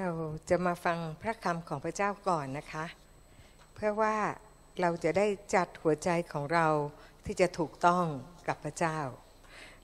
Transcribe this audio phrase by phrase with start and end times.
[0.00, 0.10] เรา
[0.50, 2.84] จะมาฟังพระคำของพระเจ้าก่อนนะคะ
[3.74, 4.16] เพื่อว่า
[4.80, 6.66] เราจะได้จัดหัวใจของเรา
[7.26, 8.04] ที่จะถูกต้อง
[8.48, 8.98] กับพระเจ้า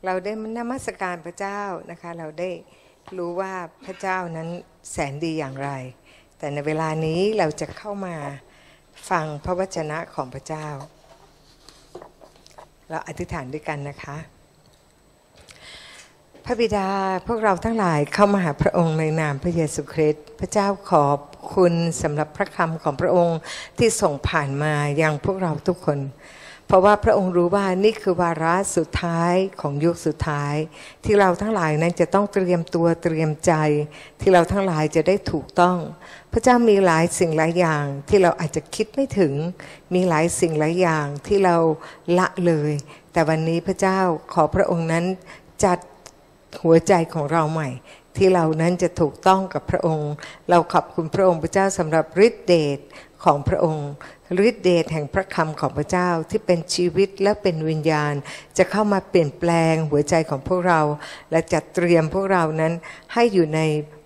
[0.04, 1.60] เราได้นมัสการพระเจ้า
[1.90, 2.50] นะคะ เราได้
[3.16, 3.52] รู้ว่า
[3.86, 4.48] พระเจ้านั้น
[4.90, 5.70] แสนดีอย่างไร
[6.38, 8.16] แต่ในเวลานี้เราจะเข้ามา
[9.10, 10.68] ฟังพระวจนะของพระเจ้า
[12.90, 14.16] เราอธิษฐานด้วยกันนะคะ
[16.50, 16.88] พระบิดา
[17.28, 21.20] พวกเราทั้งหลายเข้ามาหาพระองค์ในนามพระเยซูคริสต์พระเจ้าขอบ
[21.54, 23.38] คุณสำหรับพระคำของพระองค์
[23.78, 25.98] ที่ส่งผ่านมายังพวกเราทุกคน
[26.66, 30.54] เพราะว่าพระองค์รู้ว่านี่คือวาระสุดท้ายของยุคสุดท้าย
[31.04, 33.52] ที่เราทั้งหลายนั้นจะต้องเตรียมตัวเตรียมใจ
[34.20, 35.76] ที่เราทั้งหลายจะได้ถูกต้อง
[36.32, 39.32] พระเจ้ามีหลายสิ่งหลายอย่างที่เราอาจจะคิดไม่ถึง
[39.94, 41.56] มีหลายสิ่งหลายอย่างที่เรา
[42.18, 42.72] ละเลย
[43.12, 44.00] แต่วันนี้พระเจ้า
[44.32, 45.04] ขอพระองค์นั้น
[45.66, 45.78] จัด
[46.62, 47.68] หัวใจของเราใหม่
[48.16, 50.12] ที่เรานั้นจะถูกต้องกับพระองค์
[50.50, 52.78] เราขอบคุณพระองค์พระเจ้าสำหรับฤทธิเดช
[53.24, 53.88] ของพระองค์
[54.48, 58.14] ฤทธิเดชแห่งพระคำของพระเจ้าที่เป็นชีวิตและเป็นวิญญาณ
[58.58, 60.80] จะเข้ามาเปลี่ยนแปลงหัวใจของพวกเรา
[61.30, 62.72] และจัดเตรียมพวกเรานั้น
[63.12, 63.60] ให้อยู่ใน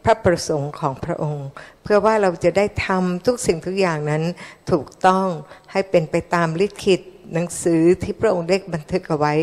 [0.05, 1.47] พระประสงค์ของพระองค์
[1.83, 4.23] เพื่อว่าเราจะได้ทำทุกสิ่งทุกอย่างนั้น
[4.71, 5.27] ถูกต้อง
[5.73, 7.01] ให้เป็นไปตามลิขิต
[7.35, 9.35] หนังสือที่พระองค์ได้บันทึกเอาไว้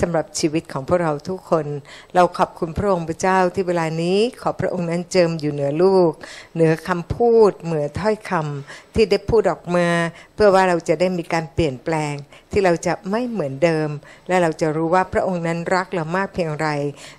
[0.00, 1.66] สำหรับชีวิตของพวกเราทุกคน
[2.14, 6.12] เราขอบคุณพระองค์พระเจ้าที่เวลานี้ขอพระองค์นั้นเจิมอยู่เหนือลูก
[6.54, 9.88] เหนือคำพูดเหนือถ้อยคำที่ได้พูดออกมา
[10.34, 12.14] เพื่อว่าเราจะได้มีการเปลี่ยนแปลง
[12.52, 13.88] ที่เราจะไม่เหมือนเดิม
[14.28, 16.68] และเราจะรู้ว่าพระองค์นั้นรักเรามากเพียงไร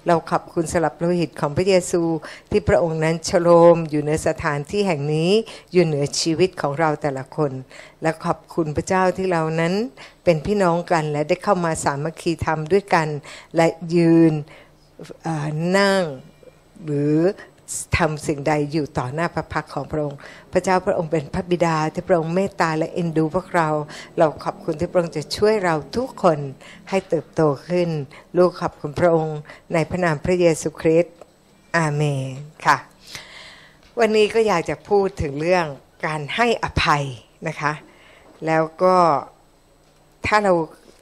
[0.08, 2.02] เราขอบคุณสลับโลหิตของพระเยซู
[2.52, 5.32] ที่พระองค์นั้นชโลม อยู่ในสถานที่แห่งนี้
[5.72, 7.52] อยู่เหนือชีวิตของเราแต่ละคน
[8.02, 9.74] และขอบคุณพระเจ้าที่เรานั้น
[10.24, 13.08] เป็นพี่น้องกันและได้เข้ามาสามัคคีธรรมด้วยกัน
[13.56, 14.34] และยืน
[15.78, 16.04] นั่ง
[16.86, 17.18] หรือ
[17.98, 20.18] ทำสิ่งใดอยู่ต่อหน้าพระพักของพระองค์
[20.52, 23.70] พระเจ้าพระองค์เป็นพระบิดาที่พระองค์เมตตาและเอ็นดูพวกเรา
[24.18, 26.40] เราขอบคุณที่พระองค์จะช่วยเราทุกคน
[26.90, 27.90] ให้เติบโตขึ้น
[28.38, 29.38] ลูกขอบคุณพระองค์
[29.74, 31.16] ในพระนามพระเยซูคริสต์
[31.78, 32.28] อาเมน
[32.66, 32.78] ค่ะ
[34.00, 35.66] วันนี้ก็อยากจะพูดถึงเรื่อง
[36.06, 37.04] การให้อภัย
[37.48, 37.74] นะคะ
[38.46, 38.96] แล้วก็
[40.28, 40.54] ถ้าเรา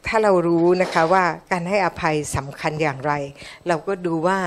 [0.08, 3.14] ถ้าเรารู้นะคะว่าการให้อภัยสำคัญอย่างไร
[3.68, 4.40] เราก็ดูว่า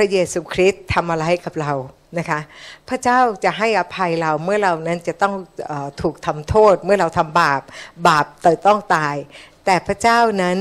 [0.00, 1.72] ระเยซูคริสต์ทำอะไรให้กับเรา
[2.18, 2.40] นะคะ
[2.88, 5.34] พระเจ้าจะให้อภัยเราเมื่อเรานั้นจะต้อง
[5.70, 5.72] อ
[6.02, 7.62] ถูกทำโทษเมื่อเราทำบาป
[8.08, 9.16] บาปแต่ต้องตาย
[9.64, 10.58] แต่พระเจ้านั้น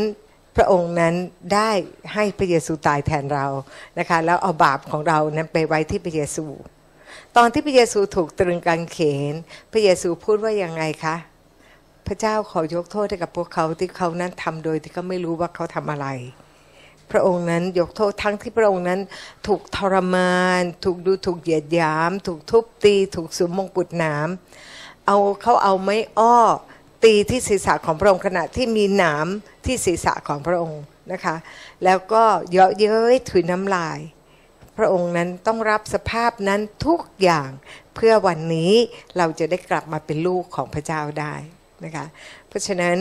[0.56, 1.16] พระองค์นั้น
[1.54, 1.72] ได้
[2.14, 3.48] ให้พระเยซูตายแทนเรา
[4.00, 6.46] นะคะแล้วเอาบาปของเรานั้นไปไว้ที่พระเยซู
[7.38, 9.00] ตอนที่พระเยซูถูกตรึงกางเข
[9.32, 9.34] น
[9.72, 11.16] พระเยซูพูดว่ายังไงคะ
[12.08, 16.08] พระเจ้าขอยกโทษให้กับพวกเขาที่เขานั้นทำโดยที่เขาไม่รู้ว่าเขาทำอะไร
[17.12, 19.00] พระองค์นั้นยกโทษทั้งที่พระองค์นั้น
[19.48, 26.38] ถูกทรมาน ถูกดูถูกเหยียดหยาม ถูกทุบตี ถูกสวมมงกุฎหน้ำเอาเขาเอาไม้อ้อ
[27.04, 29.28] ตีที่ศีรษะของพระองค์ขณะที่มีหนาม
[29.66, 30.82] ที่ศีรษะของพระองค์
[31.12, 31.36] นะคะ
[31.84, 34.00] แล้วก็เยาะเย้ยถุยน้ำลาย
[34.78, 37.50] พระองค์นั้นต้องรับสภาพนั้นทุกอย่าง
[37.96, 38.74] เพื่อวันนี้
[39.18, 41.34] เราจะได้กลับมาเป็นลูกของพระเจ้าได้
[41.86, 42.06] นะคะ
[42.48, 42.96] เพราะฉะนั้น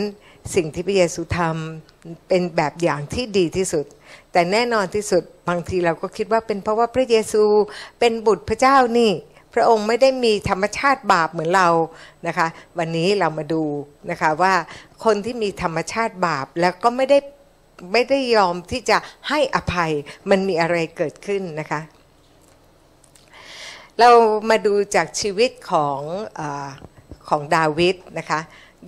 [0.55, 3.85] สิ่งที่พระเยซูทำเป็นแบบอย่างที่ดีที่สุด
[4.37, 7.43] แต่แน่นอนที่สุดบางทีเราก็คิดว่าเป็นเพราะว่าพระเยซู
[7.99, 9.11] เป็นบุตรพระเจ้านี่
[9.53, 11.69] พระองค์ไม่ได้มีธรรมชาติบาปเหมือนเรา
[12.27, 12.47] นะคะ
[12.77, 13.63] วันนี้เรามาดู
[14.11, 14.53] นะคะว่า
[15.05, 17.17] คนที่มีธรรมชาติบาปแล้วก็ไม่ได้
[17.93, 18.97] ไม่ได้ยอมที่จะ
[19.29, 19.91] ให้อภัย
[20.29, 21.81] มันมีอะไรเกิดขึ้นนะคะ
[23.99, 24.09] เรา
[24.49, 25.99] มาดูจากชีวิตของ
[26.39, 26.41] อ
[27.29, 28.39] ของดาวิดนะคะ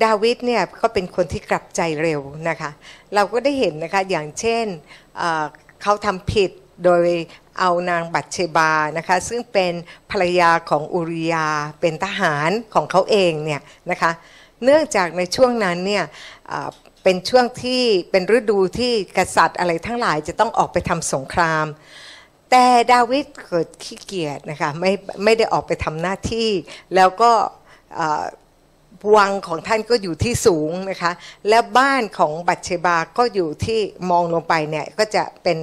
[0.03, 2.71] ดาวิดเนี่ยก็เป็นคนที่กลับใจเร็วนะคะ
[3.15, 4.65] เราก็ได้เห็นนะคะอย่างเช่น
[5.81, 6.51] เขาทำผิด
[6.85, 7.07] โดย
[7.59, 9.73] เอานางบัตเชบานะคะ ซึ่งเป็น
[10.11, 11.47] ภรรยาของอุริยา
[11.81, 13.61] เป็นทหารของเขาเองเนี่ย
[13.91, 14.11] นะคะ
[14.63, 16.03] เนื่องจากในช่วงนั้นเนี่ย
[17.03, 21.65] เป็นช่วงที่เป็นฤดูที่กษัตริย์อะไรทั้งหลายจะต้องออกไปทำสงคราม
[22.51, 24.91] แต่ดาวิดเกิดขี้เกียจนะคะไม่
[25.23, 26.49] ไม่ได้ออกไปทำหน้าที่
[26.95, 27.31] แล้วก็
[29.15, 31.11] วังของท่านก็อยู่ที่สูงนะคะ
[31.49, 33.79] และบ้านของบัตเชบาก็อยู่ที่
[34.09, 35.59] มองลงไปเนี่ยก็จะเป็น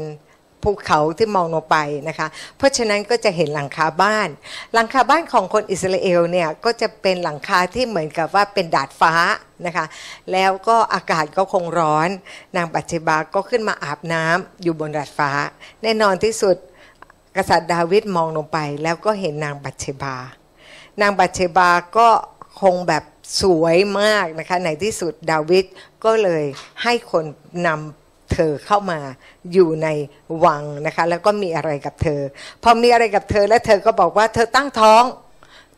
[0.62, 1.76] ภูเขาที่มองลงไป
[2.08, 4.28] นะคะ เพราะฉะนั้นก็จะเห็นหลังคาบ้าน
[4.74, 9.14] หลังคาบ้านของคนอิสราเอลเนี่ยก็จะเป็นหลังคาที่เหมือนกับว่าเป็นดาดฟ้า
[9.66, 9.86] นะคะ
[10.32, 12.08] แล้วก็อากาศก็คงร้อน
[12.56, 15.30] นางบัตเชบาก็ขึ้นมาอาบน้ำอยู่บนดาดฟ้า
[15.82, 16.56] แน่นอนที่สุด
[17.36, 20.16] กษัตริย์ดาวิดมองลงไป แล้วก็เห็นนางบัตเชบา
[21.00, 22.08] นางบัตเชบาก็
[22.60, 23.04] คงแบบ
[23.40, 25.64] สวยมากนะคะในที่สุดดาวิด
[26.04, 26.44] ก็เลย
[26.82, 27.24] ให้คน
[27.66, 29.00] นำเธอเข้ามา
[29.52, 29.88] อยู่ใน
[30.44, 32.20] วังนะคะแล้วก็มีอะไรกับเธอ
[32.62, 35.04] พอมีอะไรกับเธอแล้วเธอก็บอกว่าเธอตั้งท้อง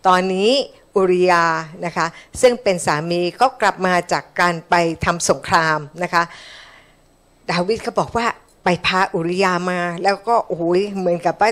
[0.06, 0.50] ตอนนี้
[0.96, 1.44] อุริยา
[1.86, 2.06] นะคะ
[2.40, 4.74] ซึ่งเป็นสามีก็กลับมาจากการไป
[5.04, 6.22] ทำสงครามนะคะ
[7.50, 8.26] ดาวิดก็บอกว่า
[8.64, 11.50] ไปพาอุริยามาแล้วก็โอ้ยเหมือนกับว่า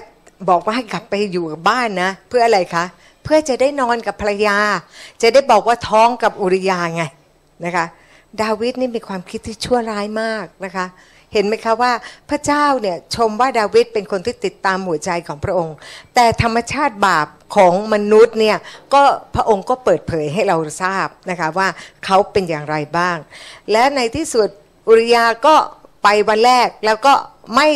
[0.50, 4.56] บอกว่าให้กลับไปอยู่กับบ้านนะ เพื่ออะไรคะเพื่อจะได้นอนกับภรรยา
[5.22, 7.02] จะได้บอกว่าท้องกับอุริยาไง
[7.64, 7.86] นะคะ
[8.42, 10.86] ดาวิดนี่มีความคิดที่ชั่วร้ายมากนะคะ
[11.32, 11.92] เห็นไหมคะว่า
[12.30, 15.76] พระเจ้าเนี่ยชมว่าดาวิดเป็นคนที่ติดตามหัวใจของพระองค์
[16.14, 17.26] แต่ธรรมชาติบาป
[17.56, 18.56] ของมนุษย์เนี่ย
[18.94, 19.02] ก็
[19.34, 21.68] พระองค์ก็เปิดเผยให้เราทราบนะคะว่า
[22.04, 23.16] เขาเป็นอย่างไรบ้าง
[23.72, 24.48] และในที่สุด
[24.88, 25.54] อุริยาก็
[26.02, 27.14] ไปวันแรกแล้วก็
[27.54, 27.68] ไม่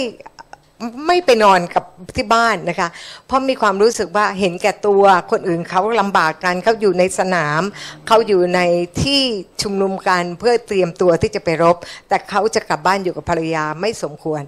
[1.07, 1.85] ไม่ไปนอนกับ
[2.17, 2.89] ที่บ้านนะคะ
[3.27, 7.63] เพราะมีความรู้สึกว่าเห็นแก่ตัวคนอื่นเขาลำบากกันเขาอยู่ในสนาม
[8.07, 8.61] เขาอยู่ใน
[9.03, 9.21] ที่
[9.63, 11.77] ชุมนุมกันเพื่อเตรียมตัวที่จะไปรบ
[12.09, 14.43] แต่เขาจะกลับบ้านอยู่กับภรรยาไม่สมควร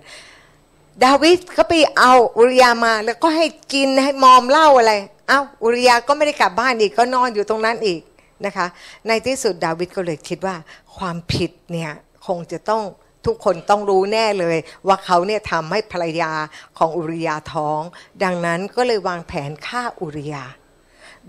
[1.05, 4.93] ดาวิดก็ไปเอาอุริยามาแล้วก็ให้กินให้มอมเหล้าอะไร
[5.29, 8.01] เอา้าอุริยาก็ไม่ได้กลับบ้านอีกก็นอนอยู่ตรงนั้นอีก
[8.47, 8.67] นะคะ
[9.09, 10.57] ในที่สุดดาวิดก็เลยคิดว่า
[10.97, 11.91] ความผิดเนี่ย
[12.27, 12.83] คงจะต้อง
[13.27, 16.33] ทุกคนต้องรู้แน่เลย ว่าเขาเนี่ยทำให้ภรรยา
[16.79, 17.81] ของอุริยาท้อง
[18.25, 20.45] ดังนั้นก็เลยวางแผนฆ่าอุริยา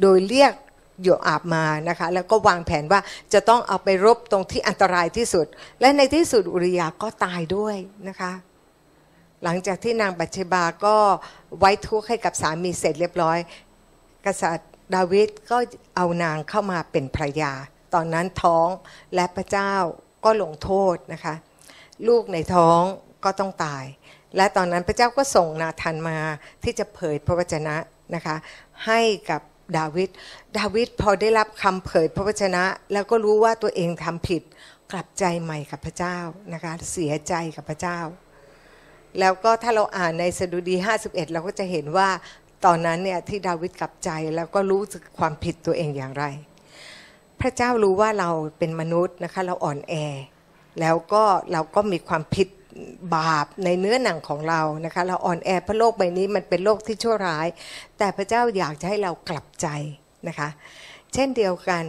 [0.01, 0.53] โดยเรียก
[1.01, 2.99] โยอาบมานะคะ แล้วก็วางแผนว่า
[3.33, 5.45] จะต้องเอาไปรบตรงที่อันตรายที่สุด
[5.81, 7.75] และในที่สุดอุริยาก็ตายด้วย
[8.07, 8.31] นะคะ
[9.43, 10.95] หลังจากที่นางบัชบาก็
[11.59, 13.37] ไว้ทุกข์ให้กับสามีเสร็จเรียบร้อย
[14.25, 15.57] กษัตริย์ดาวิดก็
[15.95, 17.53] เอานางเข้ามาเป็นภรรยา
[17.93, 18.67] ตอนนั้นท้อง
[19.15, 19.73] และพระเจ้า
[20.25, 21.35] ก็ลงโทษนะคะ
[22.07, 22.81] ลูกในท้อง
[23.25, 23.85] ก็ต้องตาย
[24.37, 26.17] และตอนนั้นพระเจ้าก็ส่งนาธานมา
[26.63, 27.75] ที่จะเผยพระวจนะ
[28.15, 28.35] นะคะ
[28.85, 29.41] ให้กับ
[29.77, 30.09] ดาวิด
[30.57, 32.63] ดาวิดพอได้รับคำเผยพระวจนะ
[32.93, 34.41] แล้วก็รู้ว่าตัวเองทำผิด
[34.91, 36.17] กลับใจใหม่กับพระเจ้า
[36.53, 37.99] นะคะเสียใจกับพระเจ้า
[39.19, 42.09] แล้วก็ถ้าเราอ่านในสดุดี 51 เราก็จะเห็นว่า
[42.65, 46.25] ตอนนั้นเนี่ยที่ดาวิดกลับใจแล้วก็รู้สึกความผิดตัวเองอย่างไร
[47.41, 49.93] พระเจ้ารู้ว่าเราเป็นมนุษย์นะคะเราอ่อนแอ
[50.79, 52.47] แล้วก็เราก็มีความผิด
[53.15, 57.47] บาปในเนื้อหนังของเรานะคะ เราอ่อนแอเพราะโลกใบนี้มันเป็นโลกที่ชั่วร้าย
[57.97, 59.67] แต่พระเจ้าอยากจะให้เรากลับใจ
[60.27, 60.49] นะคะ
[61.13, 61.83] เช่นเดียวกัน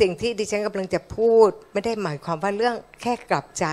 [0.00, 3.66] สิ่งที่ดิฉันกำลังจะพูดไม่ได้หมายความว่าเรื่องแค่กลับใจ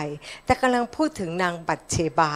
[0.46, 2.32] แต่กำลังพูดถึงนางบัตเชบา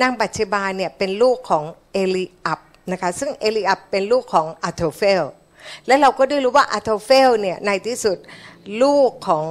[0.00, 2.60] นางบัตเชบาเนี่ยเป็นลูกของเอลีอับ
[2.92, 5.24] นะคะ ซึ่งเอลีอับเป็นลูกของอาหิโทเฟล
[5.86, 8.18] และเราก็ได้รู้ว่าอาหิโทเฟลเนี่ยในที่สุด
[8.82, 9.46] ลูกของ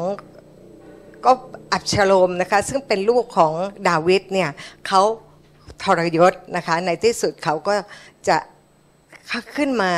[1.26, 1.32] ก็
[1.74, 3.54] อับซาโลมนะคะซึ่งเป็นลูกของ
[3.90, 4.50] ดาวิดเนี่ย
[4.88, 5.02] เขา
[5.84, 7.76] ทรยศนะคะในที่สุดเขาก็
[8.28, 8.38] จะ
[9.58, 9.94] ขึ้นมา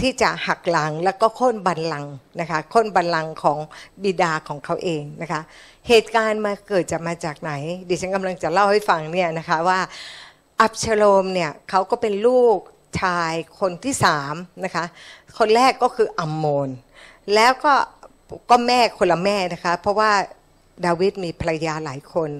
[0.00, 2.06] ที่จะหักหลังแล้วก็โค่นบัลลังก์
[2.40, 3.58] นะคะโค่นบัลลังก์ของ
[4.02, 5.40] บิดาของเขาเองนะคะ
[5.88, 7.52] เหตุการณ์มาเกิดจะมาจากไหน
[7.88, 9.80] ดิฉันกำลังจะเล่าให้ฟังเนี่ยนะคะว่า
[10.60, 12.58] อับชโลมเนี่ยเขาก็เป็นลูก
[13.00, 14.34] ชายคนที่สาม
[14.64, 14.84] นะคะ
[15.38, 16.68] คนแรกก็คืออัมโมน
[17.34, 17.74] แล้วก็
[18.50, 20.10] ก็แม่คนละแม่นะคะ เพราะว่า
[20.86, 22.30] ดาวิดมีภรรยาหลายคน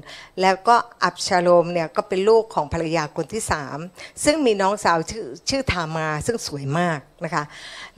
[0.41, 3.79] แล้วก็อับชาโลมเนี่ยก็เป็นลูกของภรรยาคนที่สาม
[4.25, 7.45] ซึ่งมีน้องสาวชื่อชื่อทามาซึ่งสวยมากนะคะ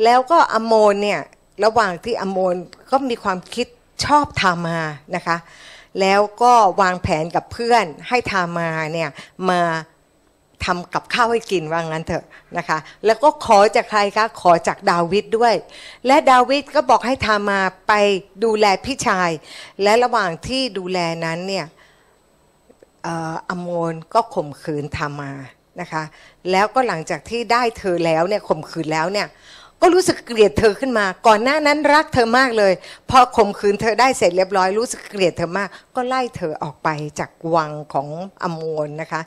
[0.04, 1.20] แล้วก็อโมนเนี่ย
[1.64, 2.54] ระหว่างที่อโมน
[2.90, 3.66] ก็มีความคิด
[4.04, 4.78] ชอบทามา
[5.16, 5.36] นะคะ
[6.00, 9.08] แล้วก็วางแผนกับเพื่อนให้ทามาเนี่ย
[9.50, 9.62] มา
[10.64, 12.24] ทำกับข้าวให้กินว่างั้นเถอะ
[12.58, 15.54] นะคะ แล้วก็ขอจากใครคะขอจากดาวิดด้วย
[16.06, 17.92] และดาวิดก็บอกให้ทามาไป
[18.44, 19.30] ดูแลพี่ชาย
[19.82, 21.66] และระหว่างที่ดูแลนั้นเนี่ย
[23.48, 25.32] อโมนก็ข่มขืนทามา
[25.80, 26.02] นะคะ
[26.50, 29.28] แล้วก็หลังจากที่ได้เธอแล้วเนี่ยข่มขืนแล้วเนี่ย
[29.82, 32.72] ก็รู้สึกเกลียดเธอขึ้นมา ก่อนหน้านั้นรักเธอมากเลย
[33.10, 36.88] พอข่มขืนเธอได้เสร็จเรียบร้อยรู้สึกเกลียดเธอมาก ก็ไล่เธอออกไป
[37.18, 38.08] จากวังของ
[38.42, 39.22] อโมนนะคะ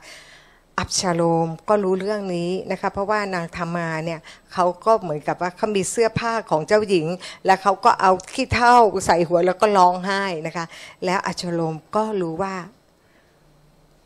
[0.78, 4.20] อับชาโลมก็รู้เรื่องนี้นะคะเพราะว่านางธรรมาเนี่ย
[4.52, 7.06] เขาก็เหมือนกับว่าเขามีเสื้อผ้าของเจ้าหญิง
[7.46, 8.76] แล้วเขาก็เอาขี้เท่า
[9.06, 10.66] ใส่หัวแล้วก็ร้องไห้นะคะ
[11.04, 12.54] แล้วอับชาโลมก็รู้ว่า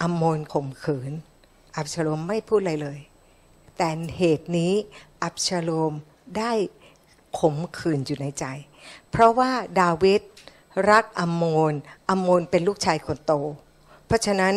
[0.02, 1.12] อมโมนข่มขืน
[1.76, 2.98] อับชาโลมไม่พูดอะไรเลย
[3.76, 4.72] แต่เหตุนี้
[5.22, 5.92] อับชาโลม
[6.38, 6.52] ได้
[7.38, 8.44] ข่มขืนอยู่ในใจ
[9.10, 10.20] เพราะว่าดาวิด
[10.90, 11.72] รักอมโมน
[12.10, 13.32] อมโมนเป็นลูกชายคนโต
[14.06, 14.54] เพราะฉะนั้น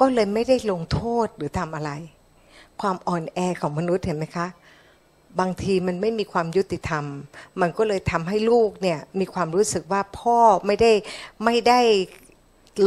[0.00, 1.90] ก็เลยไม่ได้ลงโทษหรือทำอะไร
[2.80, 4.46] ความอ่อนแอของมนุษย์เห็นไหมคะ
[5.40, 7.04] บางทีมันไม่มีความยุติธรรม
[7.60, 10.92] มันก็เลยทำให้ลูกเนี่ยมีความรู้สึกว่าพ่อไม่ได้
[11.44, 11.80] ไม่ได้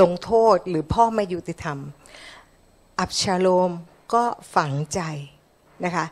[0.02, 1.78] ลงโทษหรือพ่อไม่ยุติธรรม
[3.00, 3.72] อับชาโลม
[4.14, 4.24] ก็
[4.56, 5.00] ฝังใจ
[5.86, 6.06] นะคะ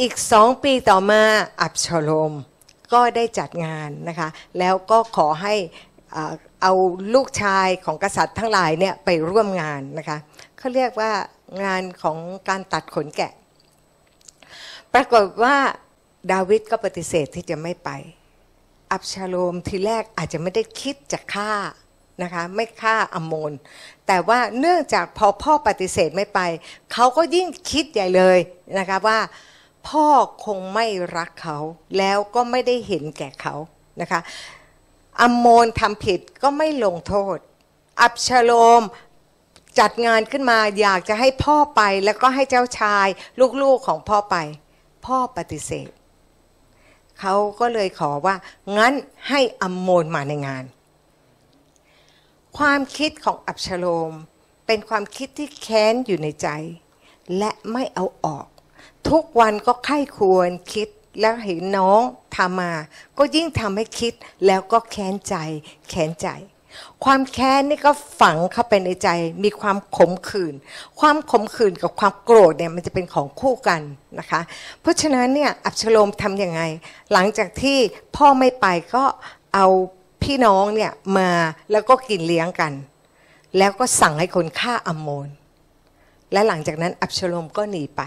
[0.00, 1.22] อีกสองปีต่อมา
[1.62, 2.32] อับชาโลม
[2.92, 5.54] ก็ได้จัดงานนะคะ แล้วก็ขอให้
[6.62, 6.72] เอา
[7.14, 10.18] ลูกชายของกษัตริย์ทั้งหลายเนี่ยไปร่วมงานนะคะ
[10.58, 11.12] เขาเรียกว่า
[11.64, 13.32] งานของการตัดขนแกะ
[14.92, 15.56] ปรากฏว่า
[16.32, 17.90] ดาวิดก็ปฏิเสธที่จะไม่ไป
[18.92, 21.52] อับชาโลมทีแรกอาจจะไม่ได้คิดจะฆ่า
[22.22, 23.52] นะคะไม่ฆ่าอมโมน
[24.06, 26.40] แต่ว่าเนื่องจากพอพ่อปฏิเสธไม่ไป
[26.92, 28.38] เขาก็ยิ่งคิดใหญ่เลย
[28.78, 29.18] นะคะว่า
[29.88, 30.06] พ่อ
[30.44, 31.58] คงไม่รักเขา
[31.98, 33.54] แล้วก็ไม่ได้เห็นแก่เขา
[34.00, 34.20] นะคะ
[35.20, 37.38] อมโมนทำผิดก็ไม่ลงโทษ
[38.00, 38.82] อับชโลม
[39.78, 43.06] จัดงานขึ้นมาอยากจะให้พ่อไปแล้วก็ให้เจ้าชาย
[43.62, 44.36] ลูกๆของพ่อไป
[45.06, 45.90] พ่อปฏิเสธ
[47.20, 48.34] เขาก็เลยขอว่า
[48.76, 48.92] งั้น
[49.28, 50.64] ให้อมโมนมาในงาน
[52.58, 54.12] ความคิดของอับชโลม
[54.66, 56.48] เป็นความคิดที่แค้นอยู่ในใจ
[57.38, 58.46] และไม่เอาออก
[59.10, 60.88] ทุกวันก็ไข้ควรคิด
[61.20, 62.00] แล้วเห็นน้อง
[62.36, 62.72] ทำมา
[63.18, 64.12] ก็ยิ่งทำให้คิด
[64.46, 65.34] แล้วก็แค้นใจ
[65.88, 66.28] แค้นใจ
[67.04, 69.08] ความแค้นนี่ก็ฝังเข้าไปในใจ
[69.44, 70.54] มีความขมขื่น
[71.00, 73.80] ความขมขื่นกับความโกรธเนี่ยมันจะเป็นของคู่กัน
[74.18, 74.40] นะคะ
[74.80, 76.60] เพราะฉะนั้นเนี่ยอับชโลมทำยังไง
[77.12, 77.78] หลังจากที่
[78.16, 79.04] พ่อไม่ไปก็
[79.54, 79.66] เอา
[80.22, 81.30] พี่น้องเนี่ยมา
[81.72, 82.72] แล้วก็กินเลี้ยงกัน
[83.58, 85.28] แล้วก็สั่งให้คนฆ่าอัมโมน
[86.32, 88.02] และหลังจากนั้นอับชโลมก็หนีไป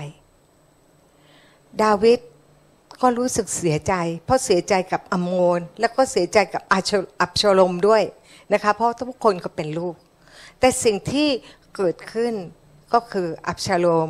[1.83, 2.19] ดาวิด
[3.01, 3.93] ก็รู้สึกเสียใจ
[4.25, 8.03] เพราะเสียใจกับอมโมนแล้วก็เสียใจกับอับชโลมด้วย
[8.53, 9.95] นะคะ เพราะทุกคนก็เป็นลูก
[10.59, 11.29] แต่สิ่งที่
[11.75, 12.33] เกิดขึ้น
[12.93, 14.09] ก็คืออับชาโลม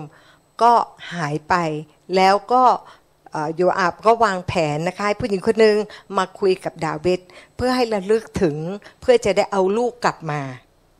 [0.64, 0.74] ก็
[1.14, 1.56] หายไป
[2.16, 2.64] แล้วก็
[3.56, 5.78] โยอาบก็วางแผนนะคะผู้หญิงคนหนึ่ง
[6.18, 7.20] มาคุยกับดาวิด
[7.56, 8.58] เพื่อให้ระลึกถึง
[9.02, 10.42] เพื่อจะได้เอาลูกกลับมา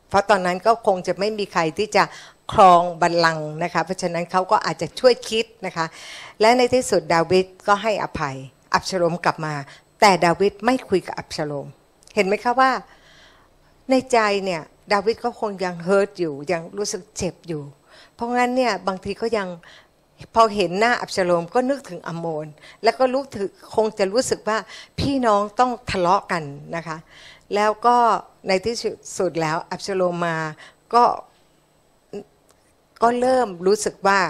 [0.08, 2.04] เพราะตอนนั้นก็คงจะไม่มีใครที่จะ
[2.52, 5.86] ครองบัลลังก์นะคะ เพราะฉะนั้นเขาก็อาจจะช่วยคิดนะคะ
[6.40, 8.36] และในที่สุดดาวิดก็ให้อภัย
[8.74, 9.54] อับชโลมกลับมา
[10.00, 11.66] แต่ดาวิดไม่คุยกับอับชโลม
[12.14, 12.70] เห็นไหมคะว่า
[13.90, 14.62] ในใจเนี่ย
[14.92, 17.62] ดาวิดก็คงยังเฮิร์ตอยู่ยังรู้สึกเจ็บอยู่
[18.14, 19.48] เพราะงั้นเนี่ยบางทีก็ยัง
[20.34, 22.46] พอเห็นหน้าอับชโลมก็นึกถึงอมโมน
[22.82, 24.58] แล้วก็รู้ถึงคงจะรู้สึกว่า
[24.98, 26.42] พี่น้องต้องทะเลาะกัน
[26.76, 26.96] นะคะ
[27.54, 27.96] แล้วก็
[28.48, 28.76] ในที่
[29.18, 30.36] สุดแล้วอับชโลมมา
[30.94, 31.04] ก็
[33.02, 34.20] ก็เริ่มรู้สึกว่า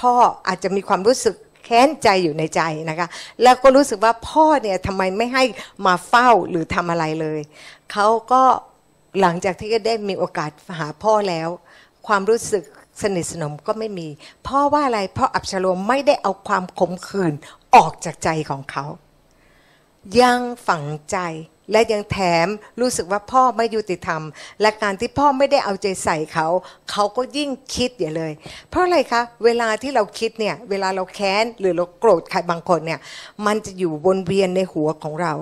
[0.00, 0.14] พ่อ
[0.46, 3.08] อาจจะมีความรู้สึกแค้นใจอยู่ในใจนะคะ
[3.42, 5.44] แล้วก็รู้สึกว่าพ่อเนี่ยทำไมไม่ให้
[5.86, 7.40] มาเฝ้าหรือทำอะไรเลย
[7.92, 8.42] เขาก็
[9.20, 11.48] หลังจากที่ได้มีโอกาสหาพ่อแล้ว
[12.06, 12.64] ความรู้สึก
[13.02, 14.08] สนิทสนมก็ไม่มี
[14.46, 17.34] พราะว่าอะไรพราะอับชโลมไม่ได้เอาความขมขื่น
[17.74, 18.84] ออกจากใจของเขา
[20.20, 21.18] ยังฝังใจ
[21.72, 22.46] และยังแถม
[22.80, 24.22] รู้สึกว่าพ่อไม่ยุติธรรม
[24.60, 26.46] และการที่พ่อไม่ได้เอาใจใส่เขา
[26.90, 28.32] เขาก็ยิ่งคิดอย่าเลย
[28.68, 33.00] เพราะอะไรคะ เวลาที่เราคิดเนี่ยเวลาเราแค้นหรือเราโกรธใครบางคนเนี่ย
[33.46, 35.32] มันจะอยู่วนเวียนในหัวของเรา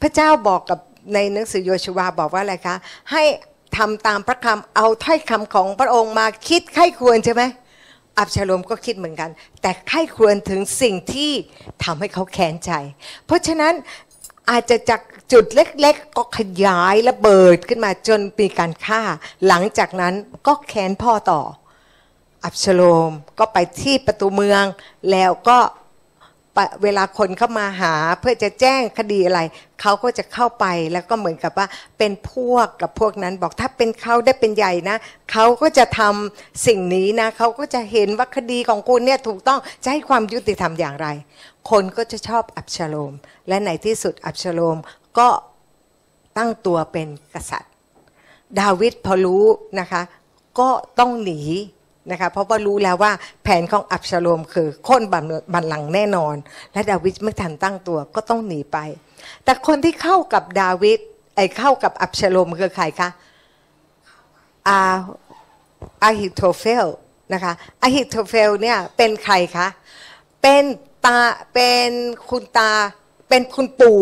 [0.00, 0.78] พระเจ้าบอกกับ
[1.14, 2.76] ในหนังสือโยชูวาบอกว่าอะไรคะ
[3.12, 3.22] ให้
[3.76, 7.42] ทำตามพระคำเอาถ้อยคำของพระองค์มาคิดไข้ควรใช่ไหม
[8.18, 9.30] อับชาโลมก็คิดเหมือนกัน
[9.62, 11.32] แต่ไข้ควรถึงสิ่งที่
[11.84, 12.72] ทำให้เขาแค้นใจ
[13.26, 13.74] เพราะฉะนั้น
[14.50, 15.00] อาจจะจาก
[15.34, 19.02] จุดเล็กๆ ก็ขยายระเบิดขึ้นมาจนมีการฆ่า
[19.46, 20.14] หลังจากนั้น
[20.46, 21.42] ก็แค้นพ่อต่อ
[22.44, 24.64] อับชโลมก็ไปที่ประตูเมือง
[25.10, 25.58] แล้วก็
[26.82, 29.40] เวลาคนเข้ามาหาเพื่อจะแจ้งคดีอะไร
[29.80, 31.66] เขาก็จะเข้าไปแล้วก็เหมือนกับว่า
[31.98, 34.96] เป็นพวกกับพวกนั้นบอกถ้าเป็นเขาได้เป็นใหญ่นะ
[35.32, 41.08] เขาก็จะทำสิ่งนี้นะ เขาก็จะเห็นว่าคดีของคุณเนี่ยถูกต้องจะให้ความยุติธรรมอย่างไร
[41.70, 43.12] คนก็จะชอบอับซาโลม
[43.48, 44.78] และในที่สุดอับซาโลม
[45.18, 45.28] ก็
[46.36, 47.72] ตั้งตัวเป็นกษัตริย์
[48.60, 49.44] ดาวิดพอรู้
[49.80, 50.02] นะคะ
[50.58, 50.68] ก็
[50.98, 51.40] ต้องหนี
[52.10, 56.34] นะคะเพราะว่ารู้แล้วว่าแผนของอับซาโลมคือโค่นบัลลังก์แน่นอน
[56.72, 58.78] และดาวิดไม่ทันตั้งตัวก็ต้องหนีไป
[59.44, 60.98] แต่คนที่เข้ากับดาวิด
[61.36, 63.08] ไอ้เข้ากับอับซาโลมคือใครคะ
[64.68, 64.78] อา
[66.02, 66.86] อาหิโทเฟล
[67.32, 67.52] นะคะ
[67.82, 69.68] อาหิโทเฟลเนี่ยเป็นใครคะ
[70.42, 70.62] เป็น
[71.06, 71.18] ตา
[71.54, 71.90] เป็น
[72.28, 72.70] คุณตา
[73.28, 74.00] เป็นคุณปู่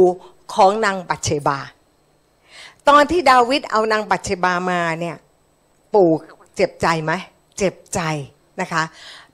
[0.55, 1.59] ของนางบัตเชบา
[2.89, 5.17] ตอนที่ดาวิดเอานางบัตเชบามาเนี่ย
[5.95, 6.11] ปู่
[6.57, 7.13] เจ็บใจไหม
[7.59, 8.01] เจ็บใจ
[8.61, 8.83] นะคะ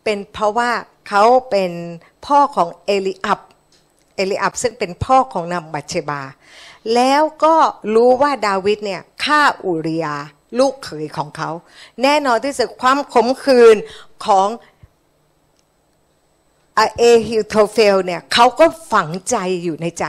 [0.04, 0.70] เป็นเพราะว่า
[1.08, 1.72] เขาเป็น
[2.26, 3.40] พ่อของเอลิอับ
[4.16, 6.20] เอลิอับซึ่งเป็นพ่อของนางบัตเชบา
[6.94, 7.54] แล้วก็
[7.94, 10.16] รู้ว่าดาวิดเนี่ยฆ่าอุรียาห์
[10.58, 11.50] ลูกเขยของเขา
[12.02, 13.76] แน่นอนที่สุดความขมขื่น
[14.26, 14.48] ของ
[16.98, 20.04] เอฮิโทเฟลเนี่ยเขาก็ฝังใจอยู่ในใจ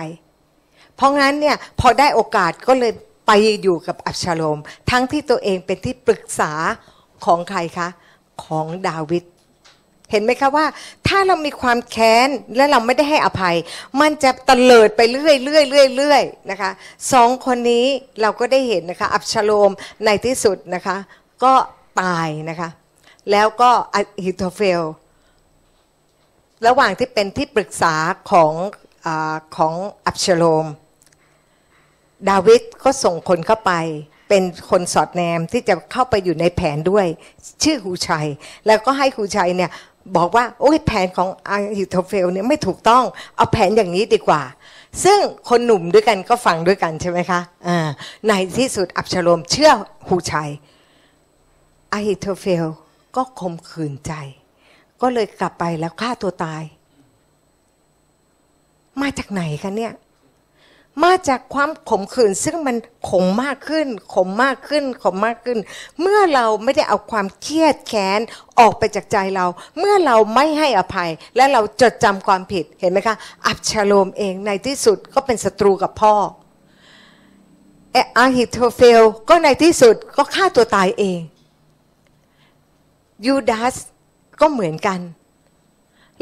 [0.99, 2.91] เพราะงั้นเนี่ยพอได้โอกาสก็เลย
[3.27, 3.31] ไป
[3.63, 4.59] อยู่กับอับชาโลม
[4.91, 6.51] ทั้งที่ตัวเองเป็นที่ปรึกษา
[7.25, 7.87] ของใครคะ
[8.43, 9.23] ของดาวิด
[10.11, 10.65] เห็นไหมคะว่า
[11.07, 13.55] ถ้าเรามีความแค้นและเราไม่ได้ให้อภัย
[14.01, 16.71] มันจะตะเลิดไปเรื่อยเรื่อยเรื่อยเรื่อยนะคะ
[17.13, 17.85] สองคนนี้
[18.21, 19.71] เราก็ได้เห็นนะคะ อับซาโลม
[20.05, 20.97] ในที่สุดนะคะ
[21.43, 21.53] ก็
[22.01, 22.69] ตายนะคะ
[23.31, 24.83] แล้วก็อาหิโทเฟล
[26.67, 27.95] ระหว่างที่เป็นที่ปรึกษา
[28.31, 28.53] ของ
[29.05, 29.73] อาของ
[30.05, 30.65] อับซาโลม
[32.29, 33.73] ดาวิดก็ส่งคนเข้าไป
[34.29, 37.05] เป็นคนสอดแนมที่จะเข้าไปอยู่ในแผนด้วย
[37.63, 38.27] ชื่อฮูชัย
[38.67, 39.71] แล้วก็ให้ฮูชัยเนี่ย
[40.17, 43.03] บอกว่าโอ้ยแผนของอาหิโทเฟลเนี่ยไม่ถูกต้อง
[43.35, 44.41] เอาแผนอย่างนี้ดีกว่า
[45.03, 47.87] ซึ่งคนหนุ่มด้วยกันก็ฟังด้วยกันใช่ไหมคะอ่า
[48.27, 49.71] ในที่สุดอับชโลมเชื่อ
[50.09, 50.49] ฮูชัย
[51.93, 52.65] อาฮิโทเฟล
[53.15, 54.13] ก็คมขืนใจ
[55.01, 56.63] ก็เลยกลับไปแล้วฆ่าตัวตาย
[59.01, 59.93] มาจากไหนคะเนี่ย
[61.03, 62.77] มาจากความขมขื่นซึ่งมัน
[63.09, 65.59] ขมมากขึ้น ขมมากขึ้น ขมมากขึ้น
[66.01, 68.19] เมื่อเราไม่ได้เอาความเครียดแค้น
[68.59, 69.45] ออกไปจากใจเรา
[69.79, 73.15] เมื่อเราไม่ให้อภัย และเราจดจำความผิดเห็นไหมคะ
[73.45, 76.15] อับชาโลมเองในที่สุดก็เป็นศัตรูกับพ่อ
[77.93, 81.19] เออาฮิโทเฟลก็ในที่สุดก็ฆ่าตัวตายเอง
[83.25, 83.75] ยูดาส
[84.41, 84.99] ก็เหมือนกัน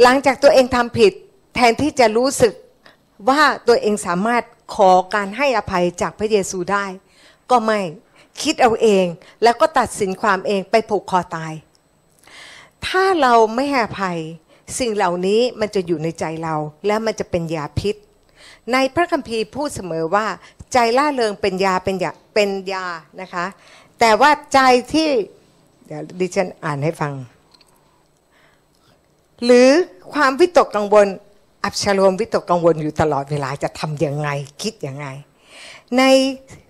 [0.02, 1.14] หลังจากตัวเองทำผิด
[1.56, 2.54] แทนที่จะรู้สึก
[3.30, 4.44] ว่าตัวเองสามารถ
[4.74, 6.86] ขอการให้อภัยจากพระเยซูได้
[7.52, 7.80] ก็ไม่
[8.42, 9.06] คิดเอาเอง
[9.44, 11.54] แล้วก็ตัดสินความเองไปผูกคอตาย
[12.88, 14.20] ถ้าเราไม่ให้อภัย
[14.80, 16.56] สิ่งเหล่านี้มันจะอยู่ในใจเรา
[16.88, 17.96] แล้วมันจะเป็นยาพิษ
[18.74, 20.26] ในพระคัมภีร์พูดเสมอว่า
[20.74, 22.86] ใจล่าเริงเป็นยาเป็นยาเป็นยา
[23.22, 23.46] นะคะ
[24.00, 24.60] แต่ว่าใจ
[24.94, 25.10] ที่
[25.86, 27.14] เดี๋ยวดิฉันอ่านให้ฟัง
[29.46, 29.70] หรือ
[30.14, 31.08] ความวิตกกังวล
[31.68, 34.30] อับชาโลมวิตกกังวลอยู่ตลอดเวลาจะทำยังไง
[34.62, 35.08] คิดยังไง
[35.98, 36.04] ใน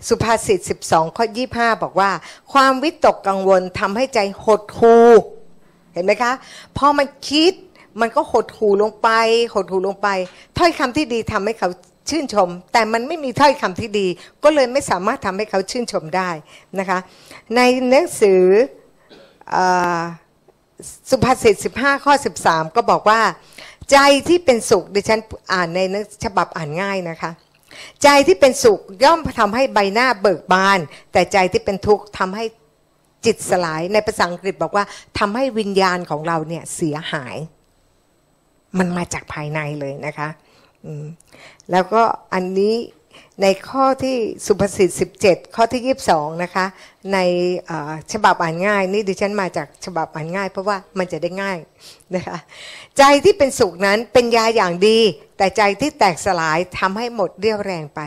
[0.07, 2.11] สุภาษิต 12 ข้อ 25 บอกว่า
[2.53, 5.07] ความวิตกกังวลทำให้ใจหดหู่
[5.93, 6.33] เห็นไหมคะ
[6.77, 7.53] พอมันคิด
[8.01, 9.09] มันก็หดหู่ลงไป
[9.53, 10.07] หดหู่ลงไป
[10.57, 11.69] ถ้อยคำที่ดีทำให้เขา
[12.09, 14.07] ชื่นชม แต่มันไม่มีถ้อยคำที่ดี
[14.43, 16.29] ก็เลยไม่สามารถทำให้เขาชื่นชมได้
[16.79, 16.99] นะคะ
[17.55, 18.43] ในหนังสือ
[19.55, 19.57] อ
[21.09, 22.13] สุภาษิต 15 ข้อ
[22.43, 23.21] 13 ก็บอกว่า
[23.91, 25.19] ใจที่เป็นสุขดิฉัน
[25.53, 27.31] อ่านในนังฉบับอ่านง่ายนะคะ
[28.03, 30.79] ใจที่เป็นสุขย่อมทำให้ใบหน้าเบิกบาน
[31.11, 32.43] แต่ใจที่เป็นทุกข์ทำให้
[33.25, 34.85] จิตสลายในภาษาอังกฤษบอกว่า
[35.19, 37.37] ทำให้วิญญาณของเราเนี่ยเสียหาย
[38.79, 40.29] มันมาจากภายในเลยนะคะ
[41.71, 42.01] แล้วก็
[42.33, 42.75] อันนี้
[43.41, 44.89] ในข้อที่สุภาษิต
[45.23, 46.65] 17 ข้อที่ 22 นะคะ
[47.13, 47.17] ใน
[48.11, 51.57] ฉบับอ่านง่าย นี่ดิฉันมาจากฉบับอ่านง่าย เพราะว่ามันจะได้ง่าย
[52.15, 52.39] นะคะ
[52.97, 54.99] ใจที่เป็นสุขนั้นเป็นยาอย่างดี
[55.37, 58.01] แต่ใจที่แตกสลายทำให้หมดเรี่ยวแรงไป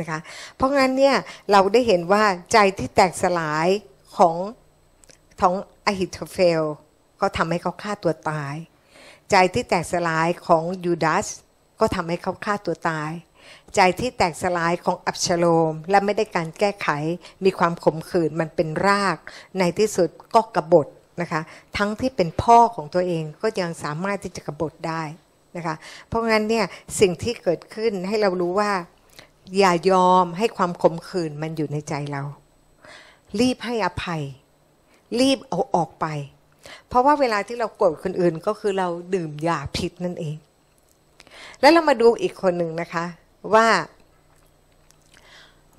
[0.00, 0.20] นะคะ
[0.56, 1.16] เพราะงั้นเนี่ย
[1.50, 3.68] เราได้เห็นว่าใจที่แตกสลาย
[4.16, 4.36] ของ
[5.40, 5.54] ของ
[5.86, 6.62] อหิโทเฟล
[7.20, 8.54] ก็ทำให้เขาฆ่าตัวตาย
[9.30, 11.26] ใจที่แตกสลายของยูดาส
[11.80, 13.10] ก็ทำให้เขาฆ่าตัวตาย
[13.74, 16.88] ใจที่แตกสลายของอับชโลม และไม่ได้การแก้ไข
[17.44, 19.16] มีความขมขื่นมันเป็นราก
[19.58, 20.86] ในที่สุดก็กบฏ
[21.20, 21.40] นะคะ
[21.76, 25.02] ทั้งที่เป็นพ่อของตัวเองก็ยังสามารถที่จะกบฏได้
[25.56, 25.74] นะคะ
[26.08, 26.64] เพราะงั้นเนี่ย
[27.00, 28.72] สิ่งที่เกิดขึ้นให้เรารู้ว่า
[29.58, 32.22] อย่ายอมให้ความขมขื่นมันอยู่ในใจเรา
[33.40, 34.22] รีบให้อภัย
[35.20, 36.06] รีบเอาออกไป
[36.88, 40.36] เพราะว่าเวลาที่เราโกรธคนอื่นก็คือเราดื่มยาพิษนั่นเอง
[41.60, 43.04] แล้วเรามาดูอีกคนหนึ่งนะคะ
[43.54, 43.68] ว่า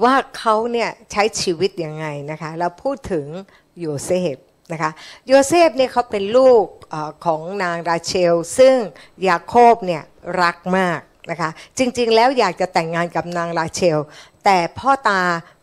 [0.03, 3.25] ว่าเขาเนี่ยใช้ชีวิตยังไงนะคะเราพูดถึง
[3.79, 4.35] โยเซฟ
[4.71, 4.91] นะคะ
[5.27, 8.75] โยเซฟเนี่ยเขาเป็นลูกอของนางราเชล ซึ่ง
[9.27, 10.03] ยาโคบเนี่ย
[10.41, 10.99] รักมาก
[11.31, 13.99] นะคะจริงๆแล้วอยากจะแต่งงานกับนางราเชล
[14.45, 15.21] แต่พ่อตา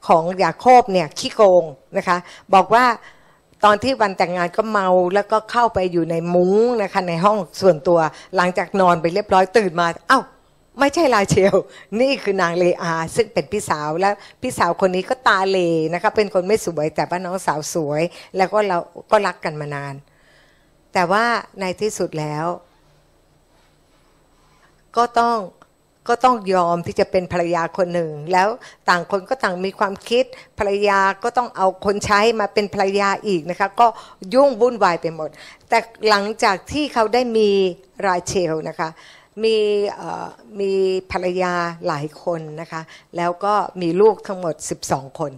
[0.09, 1.65] ของยาโคบเนี่ยขี้โกง
[1.97, 2.17] นะคะ
[2.55, 2.85] บอกว่า
[3.65, 7.99] ตอนที่วันแต่งงานก็เมาแล้วก็เข้าไปอยู่ในมุ้งนะคะในห้องส่วนตัว
[8.37, 10.21] หลังจากนอนไปเรียบร้อยตื่นมาเอ้า
[10.79, 11.55] ไม่ใช่ลาเชล
[12.01, 14.11] นี่คือนางเลอา ซึ่งเป็นพี่สาวและ
[14.43, 15.59] พี่สาวคนนี้ก็ตาเล
[15.95, 18.03] นะคะเป็นคนไม่สวยแต่ว่าน้องสาวสวย
[18.37, 18.79] แล้วก็เรา
[19.11, 19.95] ก็รักกันมานาน
[20.93, 21.25] แต่ว่า
[21.61, 22.47] ในที่สุดแล้ว
[24.97, 25.37] ก็ต้อง
[26.09, 28.49] ก็ต้องยอมที่จะเป็นภรรยาคนหนึ่ง แล้ว
[28.89, 30.25] ต่างคนก็ต่างมีความคิด
[30.59, 33.87] ภรรยาก็ต้องเอาคนใช้มาเป็นภรรยาอีกนะคะก็
[34.35, 35.31] ยุ่งวุ่นวายไปหมด
[35.69, 37.49] แต่หลังจากที่เขาได้มี
[38.07, 38.89] ราเชลนะคะ
[39.43, 39.57] มี
[40.61, 40.73] มี
[41.11, 41.55] ภรรยา
[41.87, 42.83] หลายคนนะคะ
[43.17, 44.55] แล้วก็มีลูกทั้งหมด
[44.87, 45.33] 12 คน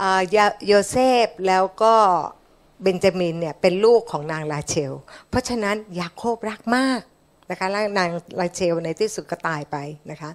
[0.00, 0.36] อ่าโย
[0.66, 1.94] โยเซฟแล้วก็
[2.82, 4.92] เบนจามินเนี่ยเป็นลูกของนางราเชล
[5.28, 7.00] เพราะฉะนั้นยาโคบรักมาก
[7.50, 9.76] นะคะแล้วนางราเชลในที่สุดก็ตายไป
[10.10, 10.30] นะคะ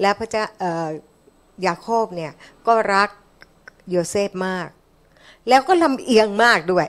[0.00, 0.44] แล้วพระเจ้า
[1.66, 2.32] ยาโคบเนี่ย
[2.66, 3.10] ก็รัก
[3.90, 4.68] โยเซฟมาก
[5.48, 6.88] แล้วก็ลำเอียงมากด้วย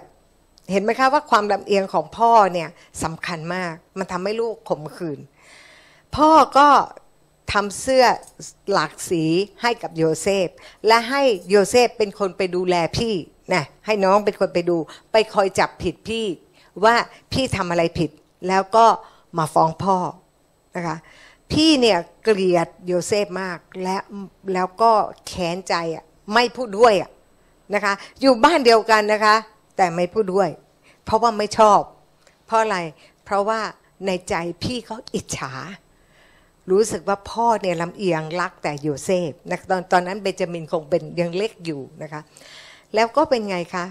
[0.72, 2.70] เห็นไหมคะว่าความลำเอียงของพ่อเนี่ย
[3.04, 5.20] สำคัญมาก มันทำให้ลูกขมขื่น
[6.16, 6.70] พ่อก็
[7.54, 8.06] ทำเสื้อ
[8.72, 9.24] หลากสี
[9.62, 10.48] ให้กับโยเซฟ
[10.88, 13.14] และให้โยเซฟเป็นคนไปดูแลพี่
[13.54, 14.78] นะให้น้องเป็นคนไปดู
[15.12, 16.26] ไปคอยจับผิดพี่
[16.84, 16.96] ว่า
[17.32, 18.10] พี่ทำอะไรผิด
[18.48, 18.86] แล้วก็
[19.38, 19.98] มาฟ้องพ่อ
[20.76, 20.98] นะคะ
[21.52, 23.98] พี่เนี่ยเกลียดโยเซฟมากและ
[24.54, 24.92] แล้วก็
[25.28, 26.04] แค้นใจอะ
[26.34, 27.10] ไม่พูดด้วยอะ
[27.74, 29.36] นะคะ อยู่บ้านเดียวกันนะคะ
[29.78, 30.50] แต่ไม่พูดด้วย
[31.06, 31.82] เพราะว่าไม่ชอบ
[32.46, 32.78] เพราะอะไร
[33.26, 33.60] เพราะว่า
[34.06, 35.54] ในใจพี่เขาอิจฉา
[36.72, 42.22] รู้สึกว่าพ่อเนี่ยลำเอียงรักแต่โยเซฟนะตอนตอนนั้นเบนจามินคงเป็นยังเล็กอยู่นะคะ
[42.96, 43.86] แล้วก็เป็นไงคะ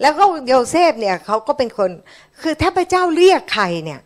[0.00, 1.90] แล้วก็โยเซฟเนี่ยเขาก็เป็นคน
[2.40, 4.00] คือถ้าพระเจ้าเรียกใครเนี่ย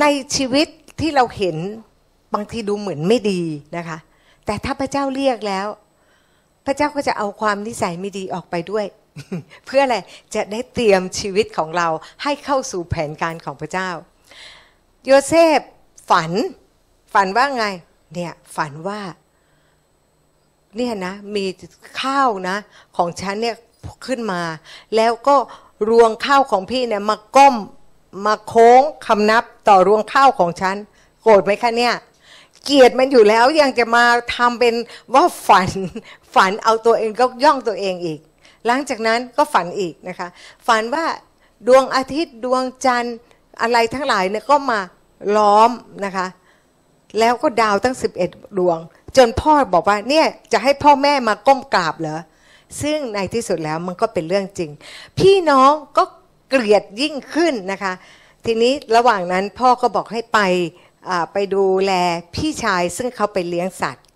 [0.00, 0.04] ใน
[0.36, 0.66] ชีวิต
[1.00, 1.56] ที่เราเห็น
[2.34, 3.42] บางทีดูเหมือนไม่ดี
[3.76, 3.98] นะคะ
[4.46, 5.66] แต่ถ้าพระเจ้าเรียกแล้ว
[6.66, 8.86] พระเจ้าก็จะเอาความนิสัยไม่ดีออกไปด้วย
[9.66, 9.96] เพื่ออะไร
[10.34, 11.88] จะได้เตรียมชีวิตของเรา
[12.22, 13.90] ให้เข้าสู่แผนการของพระเจ้า
[15.04, 15.60] โยเซฟ
[16.10, 16.32] ฝัน
[17.12, 17.66] ฝันว่าไง
[18.14, 19.00] เนี่ยฝันว่า
[20.76, 21.44] เนี่ยนะ มี
[22.00, 22.56] ข้าวนะ
[22.96, 23.56] ของฉันเนี่ย
[24.06, 24.42] ขึ้นมา
[24.96, 25.36] แล้วก็
[25.90, 27.56] รวงข้าวของพี่เนี่ยมาก้ม
[28.26, 30.76] มาโค้งคำนับต่อรวงข้าวของฉัน
[31.22, 31.94] โกรธไหมคะเนี่ย
[32.64, 34.04] เกลียดมันอยู่แล้วยังจะมา
[34.36, 34.74] ทำเป็น
[35.14, 35.70] ว่าฝัน
[36.34, 38.20] ฝันเอาตัวเองก็ย่องตัวเองอีก
[38.66, 40.28] หลังจากนั้นก็ฝันอีกนะคะ
[40.66, 41.04] ฝันว่า
[41.68, 43.16] ดวงอาทิตย์ดวงจันทร์
[43.62, 44.80] อะไรทั้งหลายเนี่ยก็มา
[45.36, 45.70] ล้อม
[46.04, 46.26] นะคะ
[47.18, 47.96] แล้วก็ดาวตั้ง
[48.26, 48.78] 11 ดวง
[49.16, 52.20] จนพ่อบอกว่าเนี่ยจะให้พ่อแม่มาก้มกราบเหรอ
[52.82, 54.70] ซึ่งในที่สุดแล้วมันก็เป็นเรื่องจริง
[55.18, 56.04] พี่น้องก็
[56.48, 57.92] เกลียดยิ่งขึ้นนะคะ
[58.46, 60.40] ทีนี้ระหว่างนั้นพ่อก็บอกให้ไป
[61.32, 61.92] ไปดูแล
[62.34, 64.06] พี่ชายซึ่งเขาไปเลี้ยงสัตว์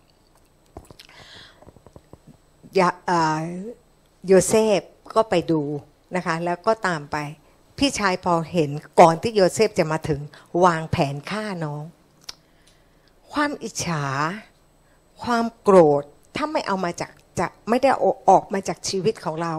[4.26, 4.80] โยเซฟ
[5.14, 5.60] ก็ไปดู
[6.16, 7.16] นะคะ แล้วก็ตามไป
[7.78, 10.20] พี่ชายพอเห็นก่อนที่โยเซฟจะมาถึง
[10.64, 11.84] วางแผนฆ่าน้อง
[13.32, 14.04] ความอิจฉา
[15.22, 16.02] ความโกรธ
[16.36, 17.90] ถ้าไม่เอามาจากจะไม่ได้
[18.28, 19.54] ออกมาจากชีวิตของเรา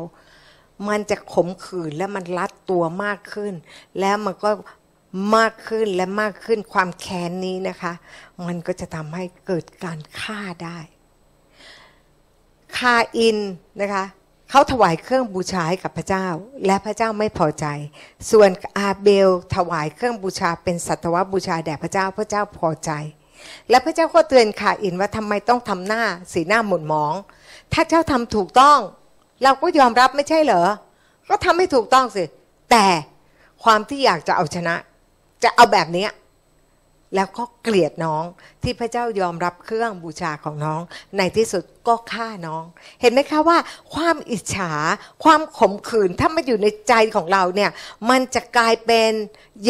[0.87, 3.53] มันจะขมขื่นและมันรัดตัวมากขึ้น
[3.99, 4.49] แล้วมันก็
[5.35, 7.93] มากขึ้นและมากขึ้นความแค้นนี้นะคะ
[8.47, 10.77] มันก็จะทำให้เกิดการฆ่าได้
[12.77, 13.37] คาอิน
[13.81, 14.05] นะคะ
[14.49, 16.25] เขาถวายเครื่องบูชาให้กับพระเจ้า
[16.65, 17.65] และพระเจ้าไม่พอใจ
[18.31, 22.91] ส่วนอาเบลถวายเครื่องบูชาเป็นสัตวบูชาแด่พระเจ้าพระเจ้าพอใจ
[23.69, 27.13] และพระเจ้าก็เตือนคาอินว่าทำไมต้องทำหน้าสีหน้าหมุนหมอง
[27.73, 28.79] ถ้าเจ้าทำถูกต้อง
[29.43, 30.63] เราก็ยอมรับไม่ใช่เหรอ
[31.29, 32.23] ก็ทำให้ถูกต้องสิ
[32.71, 32.85] แต่
[33.63, 34.75] ความที่อยากจะเอาชนะ
[35.43, 36.07] จะเอาแบบนี้
[37.15, 38.23] แล้วก็เกลียดน้อง
[38.63, 40.81] ที่พระเจ้ายอมรับเครื่องบูชาของน้อง
[41.17, 42.63] ในที่สุดก็ฆ่าน้อง
[43.01, 43.57] เห็นไหมคะว่า
[43.93, 44.71] ความอิจฉา
[45.23, 47.71] ความขมขื่นถ้ามันอยู่ในใจของเราเนี่ย
[48.09, 49.11] มันจะกลายเป็น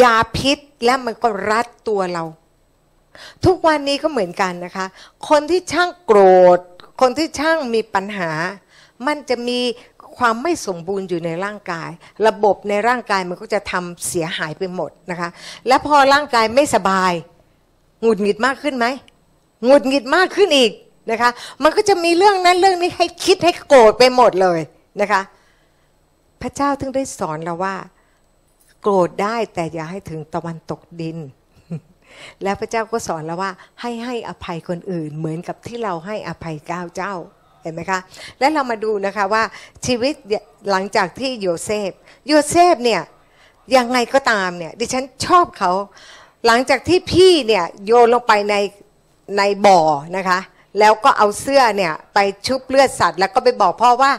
[0.02, 2.24] ยาพิษและมันก็รัดตัวเรา
[3.44, 4.86] ทุกวันนี้ก็เหมือนกันนะคะ
[5.28, 6.20] คนที่ช่างโกร
[6.58, 6.60] ธ
[7.00, 8.30] คนที่ช่างมีปัญหา
[9.06, 9.60] มันจะมี
[10.18, 11.90] ความไม่สมบูรณ์อยู่ในร่างกาย
[12.26, 15.28] ระบบในร่างกายมันก็จะทำเสียหายไปหมดนะคะ
[15.68, 17.12] และพอร่างกายไม่สบาย
[18.02, 18.86] หงุดหงิดมากขึ้นไหม
[19.64, 20.72] หงุดหงิดมากขึ้นอีก
[21.10, 21.30] นะคะ
[21.62, 24.60] มันก็จะมีเรื่องนั้นเรื่องนี้ให้คิดให้โกรธไปหมดเลย
[25.00, 25.22] นะคะ
[26.42, 27.76] พระเจ้าถึงได้สอนเราว่า
[28.82, 31.18] โกรธได้แต่อย่าให้ถึงตะวันตกดิน
[32.42, 33.50] แล้วพระเจ้าก็สอนเราว่า
[33.80, 37.14] ให้ให้อภัยคนอื่น เหมือนกับที่เราให้อภัยก้าวเจ้า
[37.68, 38.00] ห็นไหมคะ
[38.38, 39.42] และเรามาดูนะคะว่า
[39.86, 40.14] ชีวิต
[40.70, 41.90] หลังจากที่โยเซฟ
[42.28, 43.02] โยเซฟเนี่ย
[43.76, 45.72] ยังไงก็ตามเนี่ยดิฉันชอบเขา
[46.46, 48.54] หลังจากที่พี่เนี่ยโยนลงไปใน
[49.38, 49.80] ในบ่อ
[50.16, 50.38] นะคะ
[50.78, 54.12] แล้วก็เอาเสื้อเนี่ยไปชุบเลือดสัตว์ แล้วก็ไปบอกพ่อว่า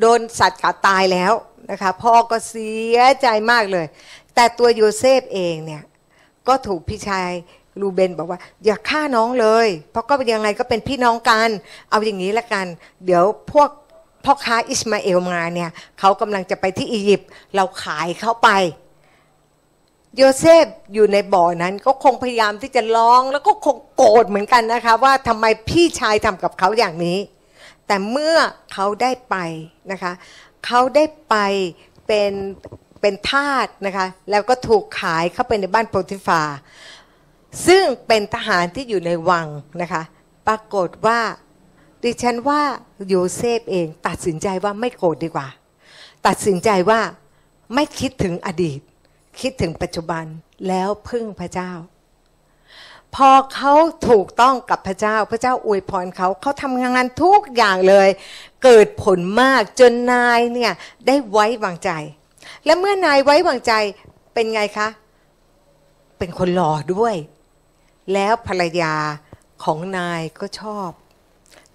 [0.00, 1.32] โดนสัตว์กัดตายแล้ว
[1.70, 3.86] นะคะพ่อก็เสียใจมากเลย
[4.34, 5.82] แต่ตัวโยเซฟเองเนี่ย
[6.48, 7.30] ก็ถูกพี่ชาย
[7.80, 11.48] รูเบนบอกว่า อย่าฆ่าน้องเลย เพราะก็ยังไงก็เป็นพี่น้องกัน
[11.90, 12.66] เอาอย่างนี้ละกัน
[13.04, 13.70] เดี๋ยวพวก
[14.24, 18.50] พ่อค้าอิสมาเอลมาเนี่ยเขากำลังจะไปที่อียิปต์เราขายเขาไป
[20.16, 27.18] โยเซฟอยู่ในบ่อนั้นก็คงพยายามที่จะร้องแล้วก็คงโกรธเหมือนกันนะคะ ว่าทำไมพี่ชายทำกับเขาอย่างนี้
[27.86, 28.36] แต่เมื่อ
[28.72, 29.36] เขาได้ไป
[29.92, 30.12] นะคะ
[30.66, 31.36] เขาได้ไป
[32.06, 32.32] เป็น
[33.00, 36.42] เป็นทาสนะคะ แล้วก็ถูกขายเข้าไปในบ้านโปรติฟา
[37.66, 39.46] ซึ่งเป็นทหารที่อยู่ในวัง
[39.82, 40.02] นะคะ
[40.46, 41.20] ปรากฏว่า
[42.02, 42.62] ดิฉันว่า
[43.08, 45.48] โยเซฟเองตัดสินใจว่าไม่โกรธดีกว่า
[46.26, 47.00] ตัดสินใจว่า
[47.74, 48.80] ไม่คิดถึงอดีต
[49.40, 50.24] คิดถึงปัจจุบัน
[50.68, 51.72] แล้วพึ่งพระเจ้า
[53.14, 53.74] พอเขา
[54.08, 58.08] ถูกต้องกับพระเจ้า พระเจ้าอวยพรเขาเขาทำงานทุกอย่างเลย
[58.64, 60.72] เกิดผลมากจนนายเนี่ย
[61.06, 61.90] ได้ไว้วางใจ
[62.64, 63.72] และเมื่อนายไว้วางใจ
[64.34, 64.88] เป็นไงคะ
[66.18, 67.14] เป็นคนหล่อด้วย
[68.12, 68.94] แล้วภรรยา
[69.64, 70.90] ของนายก็ชอบ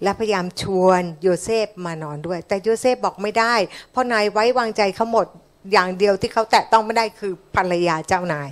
[0.02, 3.54] และพยายามชวนโยเซฟมานอนด้วย แต่โยเซฟบอกไม่ได้
[3.90, 5.26] เพราะนายไว้วางใจเขาหมด
[5.72, 8.48] อย่างเดียวที่เขาแตะต้องไม่ได้คือภรรยาเจ้านาย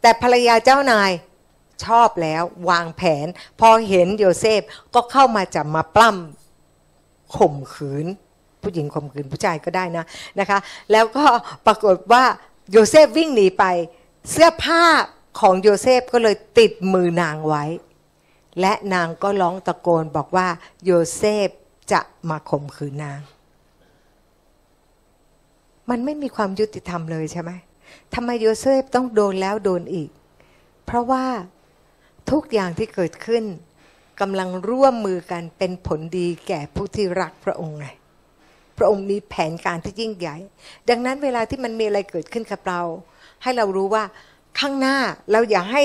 [0.00, 1.10] แต่ภรรยาเจ้านาย
[1.84, 3.26] ชอบแล้ววางแผน
[3.60, 4.60] พอเห็นโยเซฟ
[4.94, 8.06] ก็เข้ามาจับมาปล้ำข่มขืน
[8.62, 10.04] ผู้หญิงข่มขืนผู้ชายก็ได้นะ
[10.40, 10.58] นะคะ
[10.92, 11.24] แล้วก็
[11.66, 12.24] ปรากฏว่า
[12.70, 13.64] โยเซฟวิ่งหนีไป
[14.30, 14.84] เสื้อผ้า
[15.38, 17.64] ของโยเซฟก็เลยติดมือนางไว้
[18.60, 20.48] และนางก็ร้องตะโกนบอกว่า
[20.84, 21.48] โยเซฟ
[21.92, 23.20] จะมาข่มขืนนาง
[25.90, 27.50] มันไม่มีความยุติธรรมเลยใช่ไหม
[28.14, 30.10] ทำไมโยเซฟต้องโดนแล้วโดนอีก
[30.86, 31.24] เพราะว่า
[32.30, 33.44] ทุกอย่างที่เกิดขึ้น
[34.20, 37.86] กำลังร่วมมือกันเป็นผลดีแก่ผู้ที่รักพระองค์ไง
[38.78, 40.36] พระองค์มีแผนการที่ยิ่งใหญ่
[40.88, 42.80] ดังนั้นเวลาที่มันมีอะไรเกิดขึ้นกับเรา
[43.42, 44.04] ให้เรารู้ว่า
[44.58, 44.96] ข้างหน้า
[45.32, 45.82] เราอย่าให้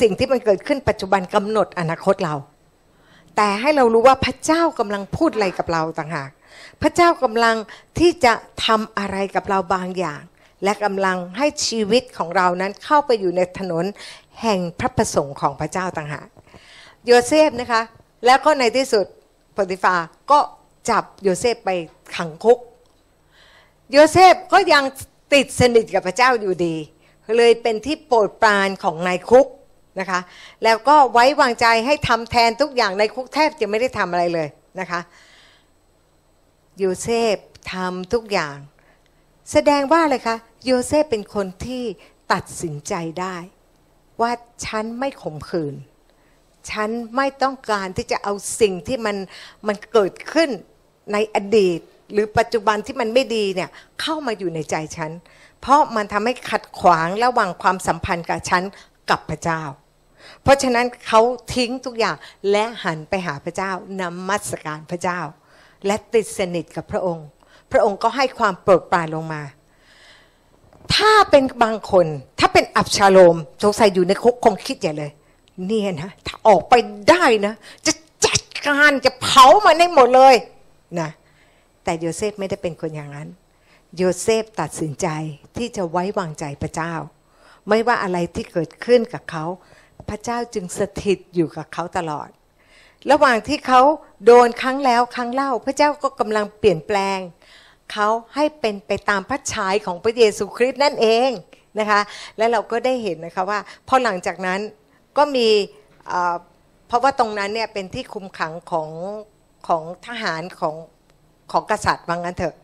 [0.00, 2.34] สิ่งที่มันเกิดขึ้นปัจจุบันกำหนดอนาคตเรา
[3.36, 6.30] แต่ให้เรารู้ว่าพระเจ้ากำลังพูดอะไรกับเราต่างหาก
[6.82, 7.56] พระเจ้ากำลัง
[7.98, 8.32] ที่จะ
[8.64, 10.22] ทำอะไรกับเราบางอย่าง
[10.64, 13.84] และกำลังให้ชีวิตของเรานั้นเข้าไปอยู่ในถนน
[14.42, 16.26] แห่งพระประสงค์ของพระเจ้าต่างหาก
[17.06, 17.82] โยเซฟนะคะ
[18.26, 19.06] แล้วก็ในที่สุด
[19.56, 19.94] โปทิฟาร์
[20.30, 20.38] ก็
[20.90, 21.70] จับโยเซฟไป
[22.16, 22.58] ขังคุก
[23.92, 24.84] โยเซฟก็ยัง
[25.34, 26.74] ติดสนิทกับพระเจ้าอยู่ดี
[27.38, 29.46] เลยเป็นที่โปรดปรานของนายคุก
[30.00, 30.20] นะคะ
[30.64, 34.48] แล้วก็ไว้วางใจให้ทำแทนทุกอย่างในคุกแทบจะไม่ได้ทำอะไรเลย
[34.80, 35.00] นะคะ
[36.78, 37.36] โยเซฟ
[37.72, 38.56] ทำทุกอย่าง
[39.52, 41.82] แสดงว่าอะไรคะโยเซฟเป็นคนที่
[42.32, 43.36] ตัดสินใจได้
[44.20, 44.32] ว่า
[44.66, 45.74] ฉันไม่ข่มขืน
[46.70, 49.16] ฉันไม่ต้องการที่จะเอาสิ่งที่มัน
[49.66, 50.50] มันเกิดขึ้น
[51.12, 51.80] ในอดีต
[52.12, 55.10] หรือปัจจุบันที่มันไม่ดีเนี่ยเข้ามาอยู่ในใจฉัน
[55.66, 58.62] เพราะมันทำให้ขัดขวางระหว่างความสัมพันธ์กับฉัน
[59.10, 59.62] กับพระเจ้า
[60.42, 61.20] เพราะฉะนั้นเขา
[61.54, 62.16] ทิ้งทุกอย่าง
[62.50, 65.20] และหันไปหาพระเจ้านมัสการพระเจ้า
[65.86, 67.26] และติดสนิทกับพระองค์
[67.72, 69.42] พระองค์ก็ให้ความโปรดปรานลงมา
[70.94, 72.06] ถ้าเป็นบางคน
[72.40, 75.10] ถ้าเป็นอับชาโลมสงสัยอยู่ในคุกคงคิดใหญ่เลย
[75.66, 76.74] เนี่ยนะถ้าออกไป
[77.10, 77.54] ได้นะ
[77.86, 77.92] จะ
[78.26, 80.34] จัดการจะเผามันให้หมดเลย
[81.00, 81.10] นะ
[81.84, 83.28] แต่โยเซฟไม่ได้เป็นคนอย่างนั้น
[83.96, 85.08] โยเซฟตัดสินใจ
[85.56, 86.94] ที่จะไว้วางใจพระเจ้า
[87.68, 89.44] ไม่ว่าอะไรที่เกิดขึ้นกับเขา
[90.08, 92.28] พระเจ้าจึงสถิตอยู่กับเขาตลอด
[93.10, 93.80] ระหว่างที่เขา
[94.24, 97.18] โดนครั้งแล้วครั้งเล่า พระเจ้าก็กำลังเปลี่ยนแปลง
[97.92, 101.30] เขาให้เป็นไปตามพระฉายของพระเยซูคริสต์นั่นเอง
[101.78, 102.00] นะคะ
[102.36, 104.60] และเราก็ได้เห็นนะคะว่าพอหลังจากนั้น
[105.16, 105.48] ก็มี
[106.88, 108.88] เพราะว่าตรงนั้นเนี่ยเป็นที่คุมขังของ
[109.68, 110.74] ของทหารของ
[111.52, 112.54] ของกษัตริย์ว่างั้นเถอะ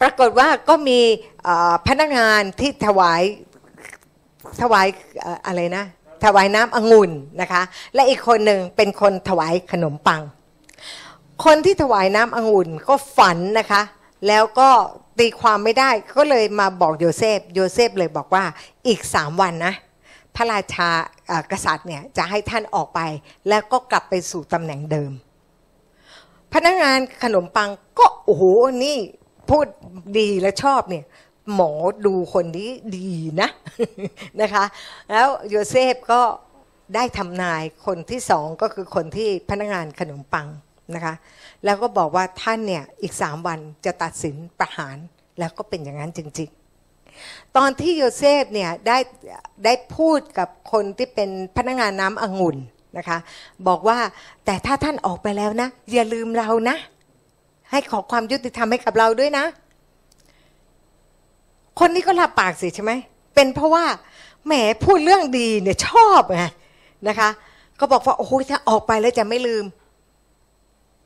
[0.00, 1.00] ปรากฏว่าก็มี
[1.88, 3.22] พนักงานที่ถวาย
[4.62, 4.86] ถวาย
[5.46, 5.84] อะไรนะ
[6.24, 7.10] ถวายน้ำองุ่น
[7.40, 7.62] นะคะ
[7.94, 10.22] และอีกคนหนึ่งเป็นคนถวายขนมปัง
[11.44, 13.82] คนที่ถวายน้ำองุ่นก็ฝันนะคะ
[14.28, 14.68] แล้วก็
[15.18, 18.44] ตีความไม่ได้ก็เลยมาบอกโยเซฟ โยเซฟเลยบอกว่า
[18.86, 19.74] อีกสามวันนะ
[20.34, 20.88] พระราชา
[21.52, 23.00] กษัตริย์เนี่ยจะให้ท่านออกไป
[23.48, 25.12] แล้วก็กลับไปสู่ตำแหน่งเดิม
[26.54, 28.42] พนักงานขนมปังก็โอ้โห
[28.84, 28.98] นี่
[29.48, 29.66] พูด
[30.18, 31.04] ดีและชอบเนี่ย
[31.54, 31.72] หมอ
[32.06, 33.50] ดูคนนี้ดีนะ
[34.40, 34.64] นะคะ
[35.10, 36.22] แล้วโยเซฟก็
[36.94, 40.48] ได้ทำนายคนที่สองก็คือคนที่พนักงานขนมปัง
[40.94, 41.14] นะคะ
[41.64, 44.96] แล้วก็บอกว่าท่านเนี่ยอีกสามวันจะตัดสินประหาร
[45.38, 46.50] แล้วก็เป็นอย่างนั้นจริง
[47.02, 48.98] ๆ ตอนที่โยเซฟเนี่ยได้
[49.64, 52.56] ได้พูดกับคนที่เป็นพนักงานน้ำองุ่น
[52.98, 53.18] นะคะ
[53.68, 53.98] บอกว่า
[54.44, 56.76] แต่ถ้าท่านออกไปแล้วนะ อย่าลืมเรานะ
[57.70, 59.44] ให้ขอความยุติธรรมให้กับเราด้วยนะ
[61.78, 62.92] คนนี้ก็รับปากสิใช่ไหม
[63.34, 63.84] เป็นเพราะว่า
[64.46, 64.52] แหม
[64.84, 66.42] พูดเรื่องดีเนี่ยชอบไง
[67.08, 67.30] นะคะ
[67.78, 69.64] ก็บอกว่าโอ้โหถ้าออกไปแล้วจะไม่ลืม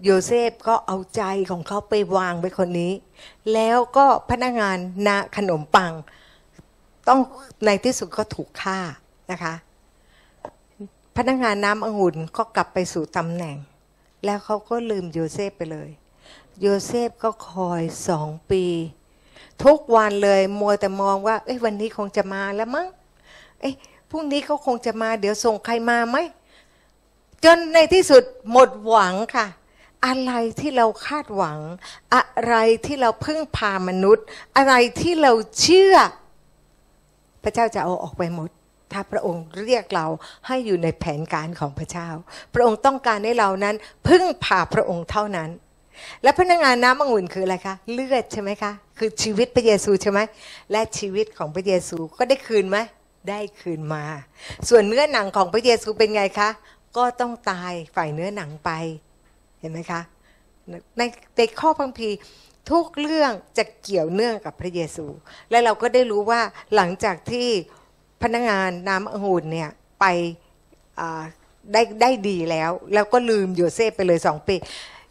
[0.04, 2.92] โยเซฟก็เอาใจของเขาไปวางไปคนนี้
[3.52, 5.92] แล้วก็พนักงานพนักงานขนมปัง
[7.08, 7.20] ต้อง
[7.64, 8.78] ในที่สุดก็ถูกฆ่า
[9.30, 9.54] นะคะ
[11.16, 13.56] พนักงานน้ำองุ่นก็กลับไปสู่ตำแหน่ง
[14.24, 15.90] แล้วเขาก็ลืมโยเซฟไปเลย
[16.60, 18.64] โยเซฟก็คอยสองปี
[19.64, 22.88] ทุกวันเลยมัวแต่มองว่า เอ้ยวันนี้คงจะมาแล้วมั้ง
[23.60, 23.74] เอ้ย
[24.10, 26.16] พรุ่งนี้เขาคงจะมา เดี๋ยวส่งใครมาไหม
[27.44, 29.46] จนในที่สุดหมดหวังค่ะ
[30.06, 31.58] อะไรที่เราคาดหวัง
[32.14, 34.24] อะไรที่เราพึ่งพามนุษย์
[34.56, 35.96] อะไรที่เราเชื่อ
[37.42, 38.50] พระเจ้าจะเอาออกไปหมด
[38.92, 40.06] ถ้าพระองค์เรียกเรา
[40.46, 42.08] ให้อยู่ในแผนการของพระเจ้า
[42.54, 43.76] พระองค์ต้องการให้เรานั้น
[44.08, 45.50] พึ่งพาพระองค์เท่านั้น
[46.22, 50.20] และพนักงานน้ำองุ่นคืออะไรคะเลือดใช่ไหมคะคือชีวิตพระเยซูใช่ไหม
[50.72, 52.78] และชีวิตของพระเยซูก็ได้คืนไหม
[53.28, 54.04] ได้คืนมา
[54.68, 56.50] ส่วนเนื้อหนังของพระเยซูเป็นไงคะ
[56.96, 58.70] ก็ต้องตายฝ่ายเนื้อหนังไป
[59.60, 60.00] เห็นไหมคะ
[60.98, 61.02] ใน
[61.36, 62.08] ในข้อพระคัมภีร์
[62.70, 65.06] ทุกเรื่องจะเกี่ยวเนื่องกับพระเยซู
[65.50, 66.40] และเราก็ได้รู้ว่า
[66.74, 67.48] หลังจากที่
[68.22, 70.04] พนักงานน้ำองุ่นเนี่ยไป
[71.72, 74.56] ได้ได้ดีแล้ว แล้วก็ลืมโยเซฟไปเลยสองปี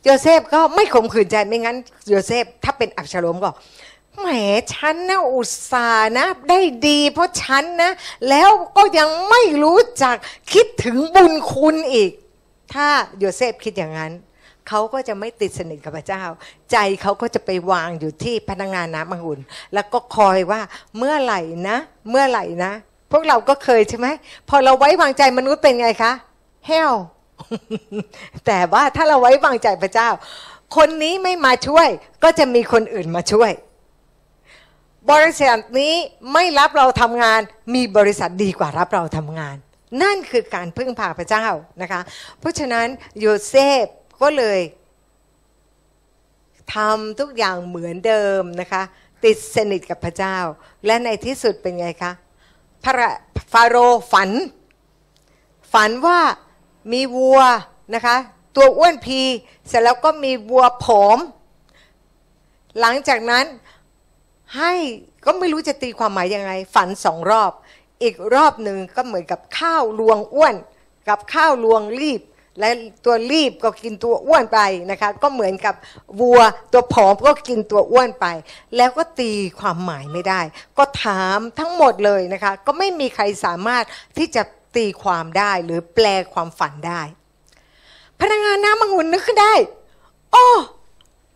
[0.03, 1.77] โยเซฟก็ไม่ข่มขืนใจไม่งั้น
[2.09, 3.51] โยเซฟถ้าเป็นอับซาโลมก็
[4.19, 4.27] แหม
[4.73, 7.91] ฉันนะอุตส่าห์นะ ได้ดีเพราะฉันนะ
[8.29, 10.15] แล้วก็ยังไม่รู้จัก
[10.53, 12.11] คิดถึงบุญคุณอีก
[12.73, 12.87] ถ้า
[13.19, 14.11] โยเซฟคิดอย่างนั้น
[14.67, 16.23] เขาก็จะไม่ติดสนิทกับพระเจ้า
[16.71, 19.39] ใจเขาก็จะไปวางอยู่ที่พนักงานน้ำมหุน
[19.73, 20.61] แล้วก็คอยว่า
[20.97, 21.77] เมื่อไหร่นะ
[22.09, 22.71] เมื่อไหร่นะ
[23.11, 24.07] พวกเราก็เคยใช่ไหม
[24.49, 26.11] พอเราไว้วางใจมนุษย์เป็นไงคะ
[26.67, 26.91] แห้ว
[28.45, 30.09] แต่ว่าถ้าเราไว้วางใจพระเจ้า
[30.75, 31.87] คนนี้ไม่มาช่วย
[32.23, 33.51] ก็จะมีคนอื่นมาช่วย
[35.11, 35.93] บริษัทนี้
[36.33, 37.41] ไม่รับเราทำงาน
[37.75, 39.55] มีบริษัทดีกว่ารับเราทำงาน
[40.03, 41.47] นั่นคือการพึ่งพาพระเจ้า
[41.81, 42.01] นะคะ
[42.39, 42.87] เพราะฉะนั้น
[43.19, 43.85] โยเซฟ
[44.21, 44.59] ก็เลย
[46.75, 48.83] ทำทุกอย่างเหมือนเดิมนะคะ
[49.23, 50.37] ติดสนิทกับพระเจ้า
[50.85, 52.11] และในที่สุดเป็นไงคะ
[52.83, 53.09] พระ
[53.51, 53.75] ฟาโร
[54.11, 54.31] ฝัน
[55.73, 56.19] ฝันว่า
[56.91, 57.39] มีวัว
[57.95, 58.17] นะคะ
[58.55, 59.21] ตัวอ้วนพี
[59.67, 61.19] เสร็จแล้วก็มีวัวผอม
[62.79, 63.45] หลังจากนั้น
[64.57, 64.73] ให้
[65.25, 67.51] ก็ไม่รู้จะตีความหมายยังไง ฝันสองรอบ
[68.01, 70.55] อีกรอบหนึ่งก็เหมือนกับข้าวลวงอ้วน
[71.09, 72.21] กับข้าวลวงรีบ
[72.59, 72.69] และ
[73.05, 74.59] ตัวรีบก็กินตัวอ้วนไป
[74.91, 75.75] นะคะ ก็เหมือนกับ
[76.19, 76.41] วัว
[76.71, 78.25] ตัวผอมก็กินตัวอ้วนไป
[78.77, 80.41] แล้วก็ตีความหมายไม่ได้
[80.77, 83.83] ก็ถามทั้งหมดเลยนะคะ ก็ไม่มีใครสามารถ
[84.17, 84.43] ที่จะ
[84.75, 87.01] ตีความได้หรือแปลความฝันได้
[88.19, 89.53] พนักงานน้ำมังุนนึกขึ้นได้
[90.31, 90.47] โอ้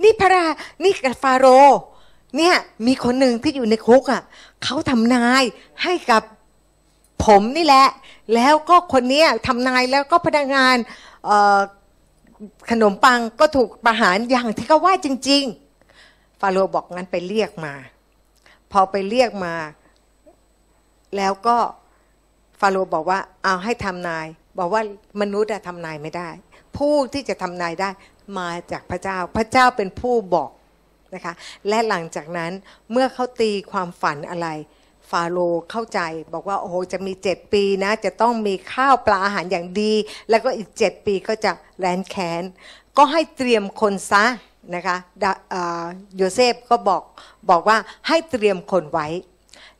[0.03, 0.45] นี่พระรา
[0.83, 1.45] นี่กับฟาโร
[2.37, 2.55] เนี่ย
[2.87, 4.21] มีคนหนึ่งที่อยู่ในคุกอะ
[4.63, 5.43] เขาทำนาย
[5.83, 6.23] ให้กับ
[7.25, 7.87] ผมนี่แหละ
[8.33, 10.75] แล้วก็คนนี้ทำนายแล้วก็พนักงาน
[12.69, 15.43] ขนมปังก็ถูกประหารอย่างที่เขาว่าจริง
[15.93, 17.73] ๆ ฟาโรบอกงั้นไปเรียกมา
[18.71, 19.53] พอไปเรียกมา
[21.17, 21.57] แล้วก็
[22.59, 24.27] ฟาโรห์บอกว่าเอาให้ทำนาย
[24.59, 24.81] บอกว่า
[25.21, 26.29] มนุษย์ทำนายไม่ได้
[26.77, 27.89] ผู้ที่จะทำนายได้
[28.39, 30.51] มาจากพระเจ้า พระเจ้าเป็นผู้บอก
[31.13, 31.33] นะคะ
[31.69, 32.51] และหลังจากนั้น
[32.91, 34.47] เมื่อเขาตีความฝันอะไร
[35.09, 35.37] ฟาโร
[35.71, 35.99] เข้าใจ
[36.33, 39.93] บอกว่าโอ้โหจะมีเจ็ดปีนะจะต้องมีข้าวปลาอาหารอย่างดี
[40.29, 42.43] แล้วก็อีกเจ็ดปีก็จะแลนแค้น
[42.97, 44.25] ก็ให้เตรียมคนซะ
[44.75, 44.97] นะคะ
[46.15, 47.03] โยเซฟก็บอก
[47.49, 49.07] บอกว่าให้เตรียมคนไว้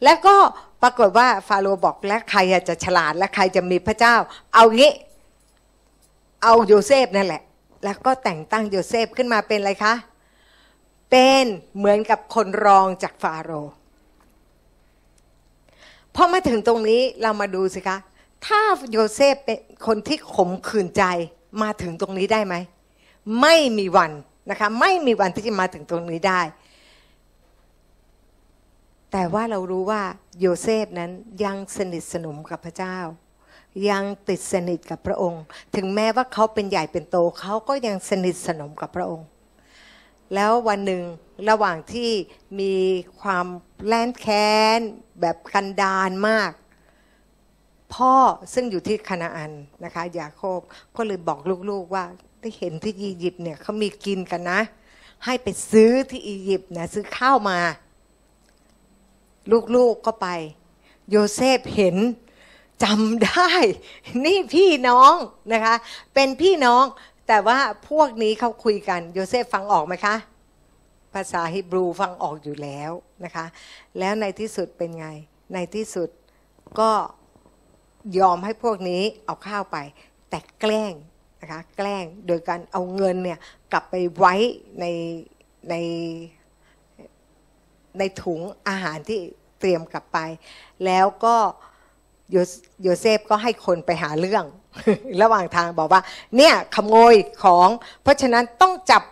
[0.04, 0.36] แล้วก็
[0.82, 4.16] ปรากฏว่าฟาโรห์บอกและใครจะฉลาดและใครจะมีพระเจ้า
[4.54, 4.92] เอางี้
[6.44, 7.44] เอาโยเซฟนั่นแหละ
[7.84, 9.94] แล้วก็แต่งตั้งโยเซฟขึ้นมาเป็นอะไรคะ
[11.10, 11.46] เป็น
[11.78, 13.74] เหมือนกับคนรองจากฟาโรห์
[16.16, 17.98] พอมาถึงตรงนี้เรามาดูสิคะ
[18.46, 21.04] ถ้าโยเซฟเป็นคนที่ขมขื่นใจ
[21.62, 22.56] มาถึงตรงนี้ได้ไหม
[23.42, 24.12] ไม่มีวัน
[24.50, 26.42] นะคะ ไม่มีวันที่จะมาถึงตรงนี้ได้
[29.20, 30.02] แต่ว่าเรารู้ว่า
[30.40, 31.12] โยเซฟนั้น
[31.44, 32.98] ยังสนิทสนมกับพระเจ้า
[33.90, 35.44] ยังติดสนิทกับพระองค์
[35.76, 39.28] ถึงแม้ว่าเขาเป็นใหญ่เป็นโตเขาก็ยังสนิทสนมกับพระองค์
[40.34, 41.04] แล้ววันหนึ่ง
[41.50, 42.12] ระหว่างที่
[42.60, 42.76] มี
[43.22, 43.46] ความ
[43.88, 44.80] แล้นแค้น
[45.22, 46.52] แบบกันดานมาก
[47.94, 48.14] พ่อ
[48.54, 49.52] ซึ่งอยู่ที่คานาอัน
[49.84, 50.60] นะคะยาโคบ
[50.96, 52.06] ก็เลยบอกลูกๆว่า
[52.42, 54.60] ได้เห็นที่อียิปต์เนี่ยเขามีกินกันนะ
[55.26, 57.60] ให้ไปซื้อที่อียิปต์นะซื้อข้าวมา
[59.76, 60.28] ลูกๆก็ไป
[61.10, 61.98] โยเซฟเห็น
[62.84, 63.52] จำได้
[64.26, 65.14] นี่พี่น้อง
[65.54, 65.76] นะคะ
[66.14, 66.84] เป็นพี่น้อง
[67.28, 70.16] แต่ว่าพวกนี้เขาคุยกัน โยเซฟฟังออกไหมคะ
[71.14, 72.92] ภาษาฮิบรูฟังออกอยู่แล้ว
[73.24, 73.46] นะคะ
[74.00, 75.08] แล้วในที่สุดเป็นไง
[75.54, 76.10] ในที่สุด
[76.80, 76.92] ก็
[78.20, 79.78] ยอมให้พวกนี้เอาข้าวไป
[80.30, 80.94] แต่แกล้ง
[81.42, 83.40] นะคะ แกล้งโดยการเอาเงินเนี่ย
[83.72, 84.36] กลับไปไว้
[84.80, 84.86] ใน
[85.70, 85.76] ใน
[88.00, 89.20] ในถุงอาหารที่
[89.60, 90.18] เตรียมกลับไป
[90.86, 91.36] แล้วก็
[92.82, 94.46] โยเซฟก็ให้คนไปหาเรื่อง
[95.22, 96.02] ระหว่างทางบอกว่า
[96.38, 97.68] เนี่ยขโมยของ
[98.04, 99.04] เพราะฉะนั้นต้องจับ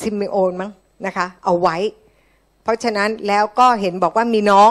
[0.00, 0.70] ซิมิโอนมั้ง
[1.06, 1.76] นะคะ เอาไว้
[2.62, 4.70] เพราะฉะนั้นแล้วก็เห็นบอกว่ามีน้อง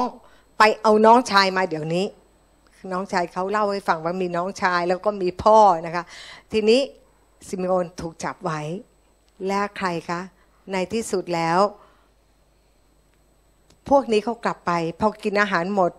[0.58, 2.06] ไปเอาน้องชายมาเดี๋ยวนี้
[2.92, 6.04] น้องชายเขาเล่าให้ฟังว่ามีน้องชายแล้วก็มีพ่อนะคะ
[6.52, 6.82] ทีนี้
[7.48, 8.62] ซิมิโอนถูกจับไว้
[9.48, 10.22] และใครคะ
[10.72, 11.60] ในที่สุดแล้ว
[13.90, 15.92] พวกนี้เขากลับไป พอกินอาหารหมด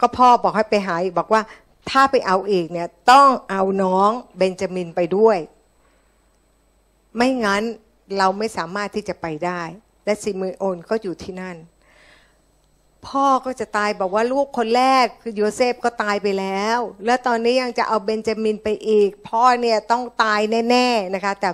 [0.00, 1.42] ก็พ่อบอกให้ไปหาอีกบอกว่า
[1.90, 5.38] ถ้าไปเอาอีกเนี่ยต้องเอาน้องเบนจามินไปด้วย
[7.16, 7.62] ไม่งั้น
[8.18, 9.62] เราไม่สามารถที่จะไปได้
[10.04, 11.56] และซิเมโอนก็อยู่ที่นั่น
[13.06, 20.40] พ่อก็จะตายบอกว่าลูกคนแรกคือโยเซฟก็ตายไปแล้ว แล้วตอนนี้ยังจะเอาเบนจามินไปอีก พ่อเนี่ยต้องตาย
[20.70, 21.48] แน่ๆนะคะ แต่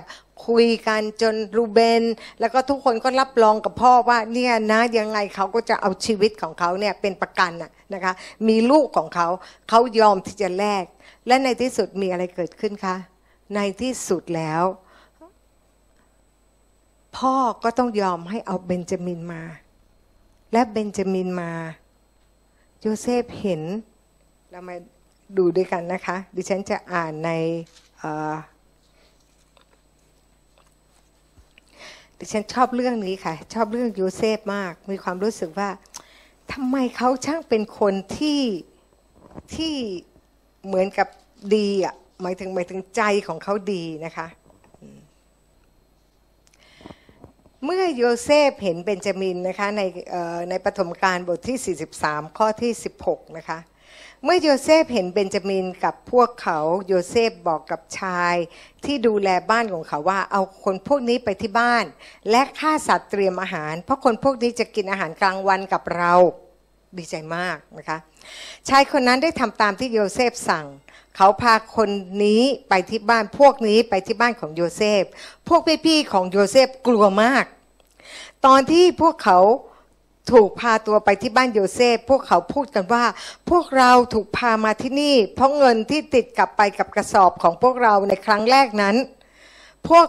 [0.47, 2.03] คุยกันจนรูเบน
[2.39, 8.13] แล้วก็ทุกคนก็รับรองกับพ่อว่าเนี่ยนะยังไงเขาก็จะเอาชีวิตของเขาเนี่ยเป็นประกันนะนะคะ
[8.47, 9.27] มีลูกของเขา
[9.69, 10.85] เขายอมที่จะแลก
[11.27, 12.95] และในที่สุดมีอะไรเกิดขึ้นคะ
[13.55, 14.63] ในที่สุดแล้ว
[17.17, 19.43] พ่อก็ต้องยอมให้เอาเบนจามินมา
[20.53, 21.51] และเบนจามินมา
[22.79, 23.61] โยเซฟเห็น
[24.51, 24.75] เรามา
[25.37, 27.29] ดูด้วยกันนะคะ ดิฉันจะอ่านใน
[27.97, 28.33] เอ่อ
[32.19, 35.69] ดิฉันชอบเรื่องนี้ค่ะ ชอบเรื่องโยเซฟมาก มีความรู้สึกว่า
[36.51, 38.41] ทำไมเขาช่างเป็นคนที่
[39.55, 39.73] ที่
[40.65, 41.07] เหมือนกับ
[41.55, 44.27] ดีอะหมายถึงหมายถึงใจของเขาดีนะคะ
[47.65, 49.81] เมื่อโยเซฟเห็นเบนจามินนะคะใน
[50.49, 52.71] ในปฐมกาลบทที่ 43 ข้อที่
[53.03, 53.59] 16 นะคะ
[54.23, 58.35] เมื่อโยเซฟเห็นเบนจามินกับพวกเขาโยเซฟบอกกับชาย
[58.85, 61.85] ที่ดูแลบ้านของเขาว่า เอาคนพวกนี้ไปที่บ้าน
[62.29, 66.13] และฆ่าสัตว์เตรียมอาหาร เพราะคนพวกนี้จะกินอาหารกลางวันกับเรา
[66.97, 67.97] ดีใจมากนะคะ
[68.69, 70.65] ชายคนนั้นได้ทำตามที่โยเซฟสั่ง
[71.15, 71.89] เขาพาคน
[72.25, 75.03] นี้ไปที่บ้านพวกนี้ไปที่บ้านของโยเซฟ
[75.47, 77.45] พวกพี่ๆของโยเซฟกลัวมาก
[78.45, 79.39] ตอนที่พวกเขา
[80.31, 83.03] ถูกพาตัวไปที่บ้านโยเซฟ พวกเขาพูดกันว่า
[83.49, 88.95] พวกเราถูกพามาที่นี่ เพราะเงินที่ติดกลับไปกับกระสอบของพวกเราในครั้งแรกนั้น
[89.89, 90.07] พวก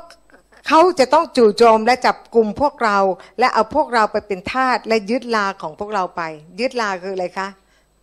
[0.68, 2.98] เขาจะต้องจู่โจมและจับกลุ่มพวกเรา
[3.38, 6.22] และเอาพวกเราไปเป็นทาสและยึดลาของพวกเราไป
[6.60, 7.48] ยึดลาคืออะไรคะ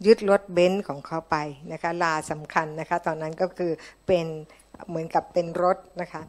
[0.06, 1.36] ยึดรถเบนซ์ของเขาไป
[1.72, 3.72] นะคะลาสำคัญนะคะ ตอนนั้นก็คือ
[4.08, 4.26] เป็น
[4.88, 6.22] เหมือนกับเป็นรถนะคะ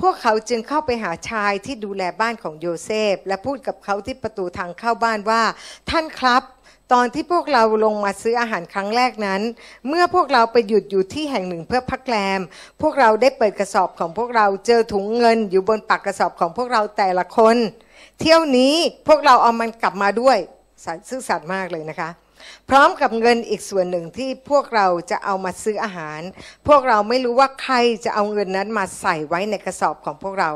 [0.00, 5.42] พวกเขาจึงเข้าไปหาชายที่ดูแลบ้านของโยเซฟ และพูดกับเขาที่ประตูทางเข้าบ้านว่า
[5.90, 6.42] ท่านครับ
[6.92, 9.40] ตอนที่พวกเราลงมาซื้ออาหารครั้งแรกนั้น
[9.88, 12.40] เมื่อพวกเราไปหยุดอยู่ที่แห่งหนึ่งเพื่อพักแรม
[12.82, 17.56] พวกเราได้เปิดกระสอบของพวกเราเจอถุงเงินอยู่บนปากกระสอบของพวกเราแต่ละคน
[18.20, 18.74] เที่ยวนี้
[19.08, 20.38] พวกเราเอามันกลับมาด้วย
[21.08, 22.10] ซื่อสัตย์มากเลยนะคะ
[22.68, 26.20] พร้อมกับเงินอีกส่วนหนึ่งที่พวกเราจะเอามาซื้ออาหาร
[26.68, 30.50] พวกเราไม่รู้ว่าใครจะเอาเงินนั้นมาใส่ไว้ในกระสอบของพวกเรา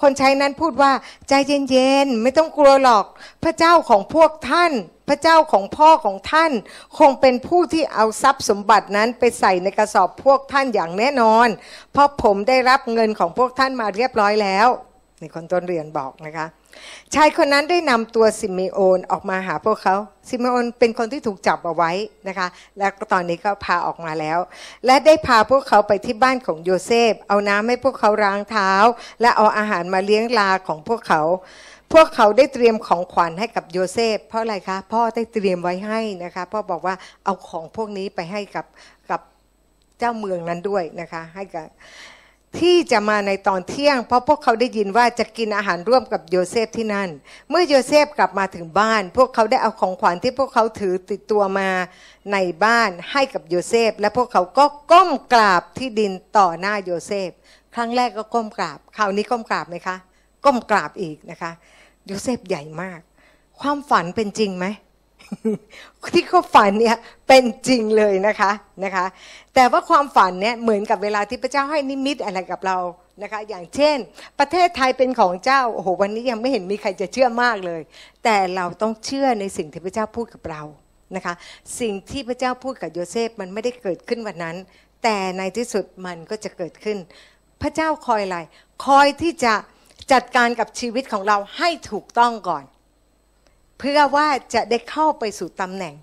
[0.00, 0.92] คนใช้นั้นพูดว่า
[1.28, 1.32] ใจ
[1.70, 3.06] เย็นๆไม่ต้องกลัวหรอก
[3.44, 4.72] พระเจ้าของพวกท่าน
[5.08, 6.52] พระเจ้าของพ่อของท่าน
[6.98, 11.48] คงเป็นผู้ที่เอาทรัพย์สมบัตินั้นไปใส่ในกระสอบพวกท่านอย่างแน่นอน
[11.92, 14.68] เพราะผมได้รับเงินของพวกท่านมาเรียบร้อยแล้ว
[15.20, 16.46] นี่คนต้นเรือนบอกนะคะ
[17.14, 19.96] ชายคนนั้นได้นำตัวซิเมโอนออกมาหาพวกเขา
[20.28, 21.92] ซิเมโอนเป็นคนที่ถูกจับเอาไว้
[22.28, 22.48] นะคะ
[22.78, 24.38] และตอนนี้ก็พาออกมาแล้ว
[24.86, 28.72] และได้พาพวกเขาไปที่บ้านของโยเซฟ เอาน้ำให้พวกเขาล้างเท้า
[29.20, 31.22] และเอาอาหารมาเลี้ยงลาของพวกเขา
[31.92, 36.94] พวกเขาได้เตรียมของขวัญให้กับโยเซฟ เพราะอะไรคะ พ่อได้เตรียมไว้ให้นะคะ พ่อบอกว่า
[37.24, 38.66] เอาของพวกนี้ไปให้กับ
[39.10, 39.20] กับ
[39.98, 41.66] เจ้าเมืองนั้นด้วยนะคะ ให้กับ
[42.58, 47.08] ที่จะมาในตอนเที่ยง เพราะพวกเขาได้ยินว่าจะกินอาหารร่วมกับโยเซฟที่นั่น
[47.50, 51.70] เมื่อโยเซฟกลับมาถึงบ้าน พวกเขาได้เอาของขวัญที่พวกเขาถือติดตัวมา
[52.32, 57.30] ในบ้านให้กับโยเซฟ และพวกเขาก็ก้มกราบที่ดินต่อหน้าโยเซฟ
[57.74, 59.96] ครั้งแรกก็ก้มกราบ คราวนี้ก้มกราบไหมคะ
[60.44, 61.52] ก้มกราบอีกนะคะ
[62.06, 63.00] โยเซฟใหญ่มาก
[63.60, 64.66] ความฝันเป็นจริงไหม
[66.14, 66.96] ที่เขาฝันเนี่ย
[67.28, 68.50] เป็นจริงเลยนะคะ
[68.84, 69.06] นะคะ
[69.54, 72.78] แต่ว่าความฝันเนี่ยเหมือนกับเวลาที่พระเจ้าให้นิมิตอะไรกับเรา
[73.22, 73.96] นะคะ อย่างเช่น
[74.38, 77.80] ประเทศไทยเป็นของเจ้าโอ้โหวันนี้ยังไม่เห็นมีใครจะเชื่อมากเลย
[78.24, 80.62] แต่เราต้องเชื่อในสิ่งที่พระเจ้าพูดกับเรา
[81.16, 81.34] นะคะ
[81.80, 84.56] สิ่งที่พระเจ้าพูดกับโยเซฟมันไม่ได้เกิดขึ้นวันนั้น
[85.02, 86.98] แต่ในที่สุดมันก็จะเกิดขึ้น
[87.62, 88.38] พระเจ้าคอยอะไร
[88.86, 89.54] คอยที่จะ
[90.12, 92.64] จัดการกับชีวิตของเราให้ถูกต้องก่อน
[93.80, 95.94] เพื่อว่าจะได้เข้าไปสู่ตำแหน่ง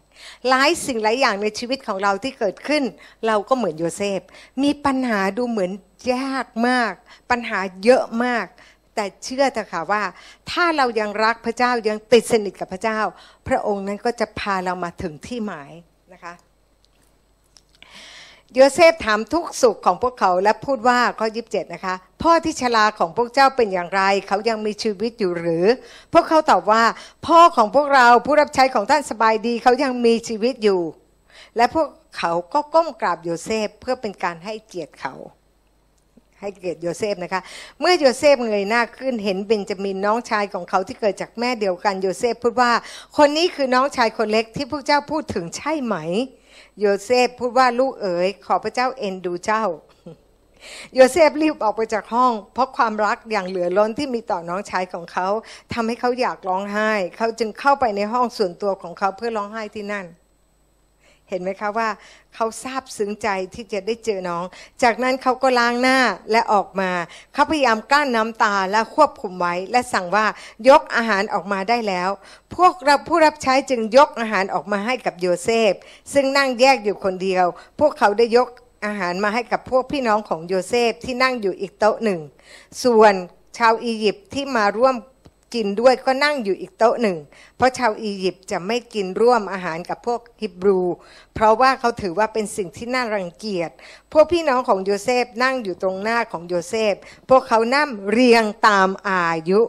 [0.50, 2.84] หลายสิ่งหลายอย่างในชีวิตของเราที่เกิดขึ้น
[3.28, 4.22] เราก็เหมือนโยเซฟ
[4.64, 5.72] มีปัญหาดูเหมือน
[6.14, 6.94] ยากมาก
[7.32, 8.46] ปัญหาเยอะมาก
[8.96, 10.04] แต่เชื่อเถอะค่ะว่า
[10.52, 13.00] ถ้าเรายังรักพระเจ้ายังติดสนิทกับพระเจ้า
[13.48, 15.72] พระองค์นั้นก็จะพาเรามาถึงที่หมาย
[16.14, 16.34] นะคะ
[18.56, 25.66] โยเซฟถามทุกสุขของพวกเขาและพูดว่าข้อยีิบเจ็ดนะคะ พ่อที่ชราของพวกเจ้าเป็นอย่างไร เขายังมีชีวิตอยู่หรือ
[26.14, 26.84] พวกเขาตอบว่า
[27.28, 30.82] พ่อของพวกเราผู้รับใช้ของท่านสบายดี เขายังมีชีวิตอยู่
[31.58, 31.88] และพวก
[32.18, 35.14] เขาก็ก้มกราบโยเซฟเพื่อเป็นการให้เกียรติเขา
[36.40, 37.42] ให้เกียรติโยเซฟนะคะ
[37.80, 42.72] เมื่อโยเซฟเงยหน้าขึ้นเห็นเบนจามินน้องชายของเขาที่เกิดจากแม่เดียวกันโยเซฟพูดว่า
[43.18, 45.96] คนนี้คือน้องชายคนเล็กที่พวกเจ้าพูดถึงใช่ไหม
[46.80, 49.64] โยเซฟพูดว่าลูกเอ๋ยขอพระเจ้าเอ็นดูเจ้า
[50.96, 55.28] โยเซฟรีบออกไปจากห้อง เพราะความรักอย่างเหลือล้นที่มีต่อน้องชายของเขา
[55.74, 60.06] ทำให้เขาอยากร้องไห้ เขาจึงเข้าไปในห้องส่วนตัวของเขาเพื่อร้องไห้ที่นั่น
[61.30, 61.90] เห็นไหมคะว่า
[62.36, 64.44] เขาซาบซึ้งใจที่จะได้เจอน้อง
[64.84, 66.00] จากนั้นเขาก็ล้างหน้า
[66.32, 66.92] และออกมา
[67.34, 70.26] เขาพยายามกั้นน้ำตาและควบคุมไว้ และสั่งว่า
[70.70, 72.10] ยกอาหารออกมาได้แล้ว
[72.56, 75.74] พวกรับผู้รับใช้จึงยกอาหารออกมาให้กับโยเซฟ
[76.14, 77.46] ซึ่งนั่งแยกอยู่คนเดียว
[77.80, 78.48] พวกเขาได้ยก
[78.86, 82.20] อาหารมาให้กับพวกพี่น้องของโยเซฟที่นั่งอยู่อีกโต๊ะหนึ่ง
[82.84, 83.14] ส่วน
[83.58, 84.96] ชาวอียิปต์ที่มาร่วม
[85.54, 87.18] กินด้วยก็นั่งอยู่อีกโต๊ะหนึ่ง
[87.58, 90.82] เพราะชาวอียิปต์จะไม่กินร่วมอาหารกับพวกฮิบรู
[91.36, 93.72] เพราะว่าเขาถือว่าเป็นสิ่งที่น่ารังเกียจ
[94.14, 96.94] พวกพี่น้องของโยเซฟนั่งอยู่ตรงหน้าของโยเซฟ
[97.30, 99.60] พวกเขานั่งเรียงตามอายุ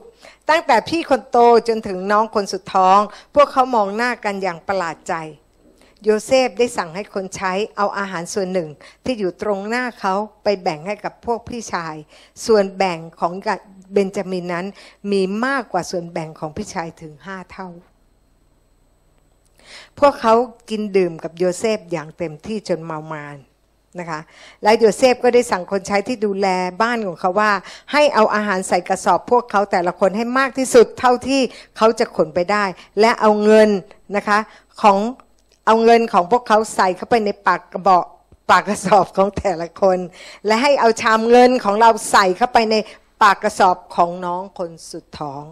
[0.49, 2.99] ตั้งแต่พี่คนโตจนถึงน้องคนสุดท้อง
[3.35, 5.15] พวกเขามองหน้ากันอย่างประหลาดใจ
[6.05, 8.69] โยเซฟได้สั่งให้คนใช้เอาอาหารส่วนหนึ่ง
[9.05, 10.15] ที่อยู่ตรงหน้าเขา
[10.45, 11.95] ไปแบ่งให้กับพวกพี่ชาย
[12.47, 13.33] ส่วนแบ่งของ
[13.93, 14.67] เบนจามินนั้น
[15.13, 17.69] มีมากกว่าส่วนแบ่งของพี่ชายถึงห้าเท่า
[19.99, 20.35] พวกเขา
[20.71, 23.37] กินดื่มกับโยเซฟอย่างเต็มที่จนเมามาน
[23.99, 24.21] นะคะ
[24.63, 26.49] และโยเซฟก็ได้สั่งคนใช้ที่ดูแล
[26.83, 27.53] บ้านของเขาว่า
[27.93, 31.41] ให้เอาอาหารใส่กระสอบพวกเขาแต่ละคนให้มากที่สุดเท่าที่
[31.77, 32.65] เขาจะขนไปได้
[33.01, 33.69] และเอาเงิน
[34.17, 34.39] นะคะ
[34.83, 34.99] ของ
[35.67, 38.05] เอาเงินของพวกเขาใส่เข้าไปในปากกระบอก
[38.51, 39.99] ปากกระสอบของแต่ละคน
[40.47, 42.75] และให้เอาชามเงินของเราใส่เข้าไปใน
[43.23, 45.43] ปากกระสอบของน้องคนสุดท้อง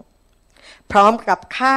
[0.90, 1.76] พร้อมกับค่า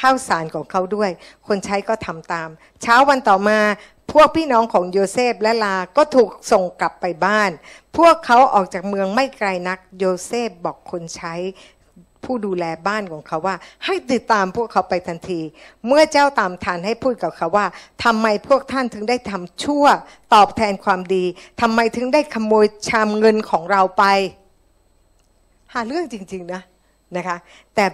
[0.00, 1.10] ข้าวสารของเขาด้วย
[1.46, 2.48] คนใช้ก็ทำตาม
[2.82, 3.58] เช้าวันต่อมา
[4.12, 7.50] พวกพี่น้องของโยเซฟและลา ก็ถูกส่งกลับไปบ้าน
[7.96, 11.34] พวกเขาออกจากเมืองไม่ไกลนัก โยเซฟบอกคนใช้
[12.24, 15.40] ผู้ดูแลบ้านของเขาว่า ให้ติดตามพวกเขาไปทันที
[15.86, 17.66] เมื่อเจ้าตามทันให้พูดกับเขาว่า
[18.04, 19.84] ทำไมพวกท่านถึงได้ทำชั่ว
[20.34, 21.24] ตอบแทนความดี
[21.60, 24.04] ทำไมถึงได้ขโมยชามเงินของเราไป
[25.72, 26.62] หาเรื่องจริง ๆ นะ
[27.16, 27.36] นะคะ
[27.74, 27.84] แต่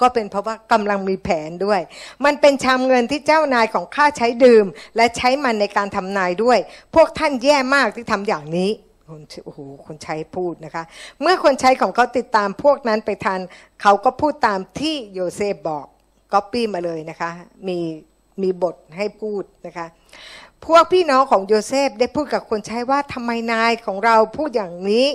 [0.00, 1.80] ก็เป็นเพราะว่ากำลังมีแผนด้วย
[2.24, 4.66] มันเป็นชามเงินที่เจ้านายของข้าใช้ดื่ม
[4.96, 6.58] และใช้มันในการทำนายด้วย
[6.94, 8.70] พวกท่านแย่มากที่ทำอย่างนี้
[9.08, 10.84] คนโอ้โหคนใช้พูดนะคะ
[11.20, 13.40] เมื่อคนใช้ของเขาติดตามพวกนั้นไปทัน
[13.82, 15.86] เขาก็พูดตามที่โยเซฟบอก
[16.32, 17.30] ก๊อปปี้มาเลยนะคะ
[17.68, 17.78] มี
[18.42, 19.86] มีบทให้พูดนะคะ
[20.70, 25.06] พวกพี่น้องของโยเซฟได้พูดกับคนใช้ว่าทำไมนายของเราพูดอย่างนี้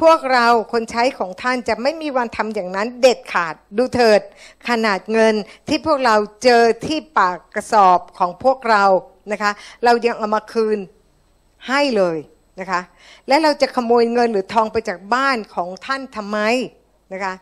[0.00, 4.20] พวกเราคนใช้ของท่านจะไม่มีวันทำอย่างนั้นเด็ดขาดดูเถิด
[4.68, 5.34] ขนาดเงิน
[5.68, 8.84] ที่พวกเราเจอที่ปากกระสอบของพวกเรา
[9.32, 9.52] นะคะ
[9.84, 10.78] เรายังเอามาคืน
[11.68, 12.18] ให้เลย
[12.60, 12.80] นะคะ
[13.28, 16.38] และเราจะขโมยเงินหรือทองไปจากบ้านของท่านทำไม
[17.12, 17.34] นะคะ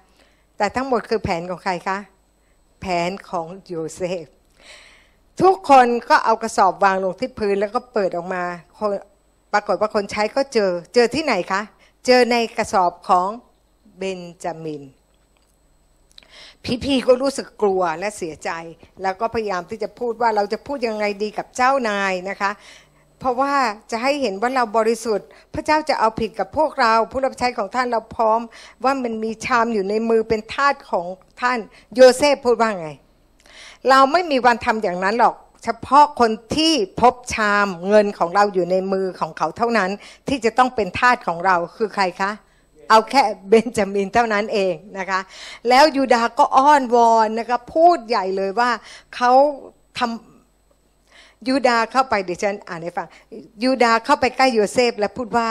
[0.57, 1.99] แต่ทั้งหมดคือแผนของใครคะ
[2.81, 4.27] แผนของโยเซฟ
[5.43, 8.45] ทุกคนก็เอากระสอบวางลงที่พื้นแล้วก็เปิดออกมา
[9.53, 11.63] ปรากฏว่าคนใช้ก็เจอ เจอที่ไหนคะ
[12.07, 13.29] เจอในกระสอบของ
[13.99, 14.83] เบนจามิน
[16.65, 18.51] พี่พีก็รู้สึกกลัวและเสียใจ
[19.03, 22.51] แล้วก็พยายามที่จะพูดว่าเราจะพูดยังไงดีกับเจ้านายนะคะ
[23.19, 23.55] เพราะว่า
[23.91, 28.41] จะให้เห็นว่าเราบริสุทธิ์ พระเจ้าจะเอาผิดกับพวกเรา ผู้รับใช้ของท่านเราพร้อม
[28.85, 31.07] ว่ามันมีชามอยู่ในมือเป็นทาสของ
[31.41, 31.59] ท่าน
[31.95, 32.91] โยเซฟพูดว่าไง
[33.89, 39.91] เราไม่มีวันทำอย่างนั้นหรอก เฉพาะคนที่พบชามเงินของเราอยู่ในมือของเขาเท่านั้น
[40.29, 42.31] ที่จะต้องเป็นทาสของเราคือใครคะ
[42.91, 45.21] เอาแค่เบนจามินเท่านั้นเองนะคะ
[45.69, 48.71] แล้วยูดาก็อ้อนวอนนะคะพูดใหญ่เลยว่า
[49.17, 49.33] เขา
[49.99, 53.07] ทำยูดาเข้าไปเดี๋ยวฉันอ่านให้ฟัง
[53.63, 55.51] ยูดาเข้าไปใกล้โยเซฟและพูดว่า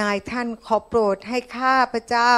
[0.00, 2.34] นายท่านขอโปรดให้ข้าพระเจ้า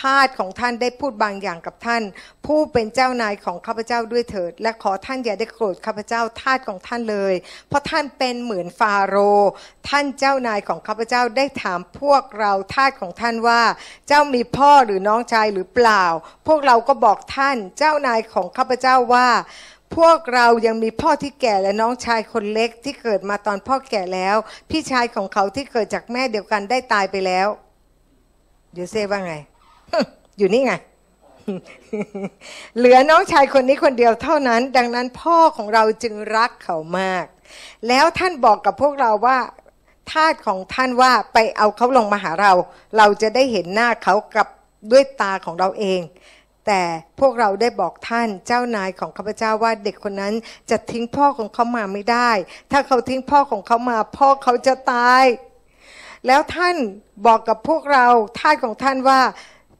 [0.00, 2.02] ทาสของท่านได้พูดบางอย่างกับท่าน
[2.46, 7.34] ผู้เป็นเจ้านายของข้าพเจ้าด้วยเถิด และขอท่านอย่าได้โกรธข้าพเจ้าทาสของท่านเลย
[7.68, 9.50] เพราะท่านเป็นเหมือนฟาโรห์
[9.88, 13.62] ท่านเจ้านายของข้าพเจ้าได้ถามพวกเราทาสของท่านว่า
[14.08, 16.04] เจ้ามีพ่อหรือน้องชายหรือเปล่า
[16.46, 19.28] พวกเราก็บอกท่านเจ้านายของข้าพเจ้าว่า
[19.96, 24.36] พวกเรายังมีพ่อที่แก่และน้องชายคนเล็กที่เกิดมาตอนพ่อแก่แล้ว
[24.70, 27.48] พี่ชายของเขาที่เกิดจากแม่เดียวกันได้ตายไปแล้ว
[28.72, 29.34] เดี๋ยเซฟว่าไง
[30.38, 30.72] อยู่นี่ไง
[32.76, 37.24] เหลือน้องชายคนนี้คนเดียวเท่านั้น ดังนั้นพ่อของเราจึงรักเขามาก
[37.88, 39.38] แล้วท่านบอกกับพวกเราว่า
[40.12, 42.52] ทาสของท่านว่าไปเอาเขาลงมาหาเรา
[42.96, 44.48] เราจะได้เห็นหน้าเขากับ
[44.92, 46.00] ด้วยตาของเราเอง
[46.68, 46.82] แต่
[47.20, 50.34] พวกเราได้บอกท่านเจ้านายของข้าพเจ้าว่าเด็กคนนั้น
[50.70, 52.30] จะทิ้งพ่อของเขามาไม่ได้
[52.70, 55.24] ถ้าเขาทิ้งพ่อของเขามา พ่อเขาจะตาย
[56.26, 56.76] แล้วท่าน
[57.26, 58.06] บอกกับพวกเรา
[58.40, 59.20] ท่านของท่านว่า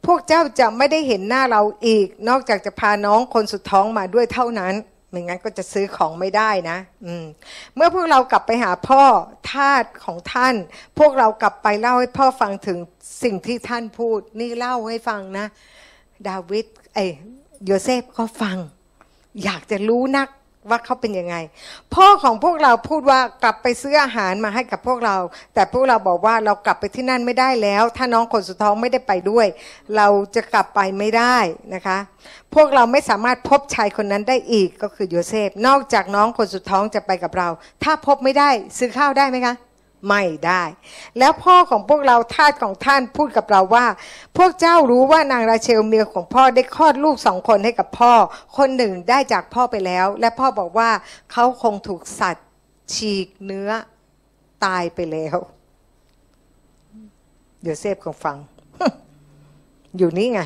[0.06, 4.74] พวกเจ้าจะไม่ได้เห็นหน้าเราอีก นอกจากจะพาน้องคนสุดท้องมาด้วยเท่านั้น
[5.10, 7.24] ไม่งั้นก็จะซื้อของไม่ได้นะอืม
[7.74, 9.02] เมื่อพวกเรากลับไปหาพ่อ
[9.52, 10.54] ทาสของท่าน
[10.98, 12.78] พวกเรากลับไปเล่าให้พ่อฟังถึง
[13.22, 15.46] สิ่งที่ท่านพูด นี่เล่าให้ฟังนะ
[16.28, 17.10] ดาวิดเอ้ย
[17.64, 18.56] โยเซฟก็ฟัง
[19.44, 20.28] อยากจะรู้นัก
[20.70, 21.36] ว่าเขาเป็นยังไง
[21.94, 25.16] พ่อของพวกเราพูดว่ากลับไปซื้ออาหารมาให้กับพวกเรา
[25.54, 29.46] แต่พวกเราบอกว่าเรากลับไปที่นั่นไม่ได้แล้ว ถ้าน้องคนสุดท้องไม่ได้ไปด้วย
[29.96, 31.36] เราจะกลับไปไม่ได้
[31.74, 31.98] นะคะ
[32.54, 37.48] พวกเราไม่สามารถพบชายคนนั้นได้อีกก็คือโยเซฟ นอกจากน้องคนสุดท้องจะไปกับเรา
[37.84, 39.54] ถ้าพบไม่ได้ซื้อข้าวได้ไหมคะ
[40.06, 40.62] ไม่ได้
[41.18, 43.86] แล้วพ่อของพวกเราทาสของท่านพูดกับเราว่า
[44.36, 48.12] พวกเจ้ารู้ว่านางราเชลเมียของพ่อได้คลอดลูกสองคนให้กับพ่อ
[48.56, 50.90] คนหนึ่งได้จากพ่อไปแล้ว และพ่อบอกว่า
[51.32, 52.46] เขาคงถูกสัตว์
[52.94, 53.70] ฉีกเนื้อ
[54.64, 55.36] ตายไปแล้ว
[57.62, 58.36] เดี๋ยวเซฟของฟัง
[59.96, 60.40] อยู่นี่ไง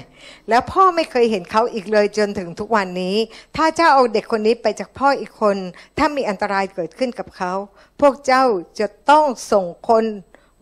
[0.49, 3.17] แล้วพ่อไม่เคยเห็นเขาอีกเลยจนถึงทุกวันนี้
[3.57, 5.57] ถ้าเจ้าเอาเด็กคนนี้ไปจากพ่ออีกคน
[5.99, 7.53] ถ้ามีอันตรายเกิดขึ้นกับเขา
[8.01, 8.45] พวกเจ้า
[8.79, 10.07] จะต้องส่งคน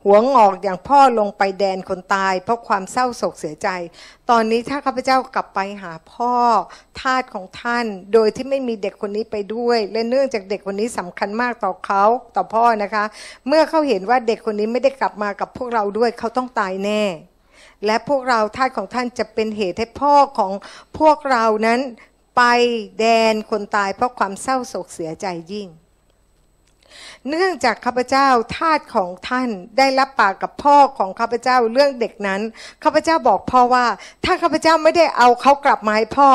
[0.05, 3.69] หัวงอกอย่างพ่อลงไปแดนคนตาย เพราะความเศร้าโศกเสียใจ
[4.31, 6.35] ตอนนี้ถ้าข้าพเจ้ากลับไปหาพ่อ
[7.01, 12.05] ทาสของท่าน โดยที่ไม่มีเด็กคนนี้ไปด้วย และเนื่องจากเด็กคนนี้สำคัญมากต่อเขา
[12.37, 13.05] ต่อพ่อนะคะ
[13.49, 17.03] เมื่อเขาเห็นว่าเด็กคนนี้ไม่ได้กลับมากับพวกเราด้วยเขาต้องตายแน่
[17.87, 20.53] และพวกเราทาสของท่านจะเป็นเหตุให้พ่อของ
[20.99, 21.81] พวกเรานั้น
[22.37, 22.43] ไป
[23.01, 25.69] แดนคนตายเพราะความเศร้าโศกเสียใจยิ่ง
[27.29, 29.49] เนื่องจากข้าพเจ้าทาสของท่าน
[29.79, 32.41] ได้รับปากกับพ่อของข้าพเจ้าเรื่องเด็กนั้น
[32.83, 33.87] ข้าพเจ้าบอกพ่อว่า
[34.25, 36.31] ถ้าข้าพเจ้าไม่ได้เอาเขากลับมาให้พ่อ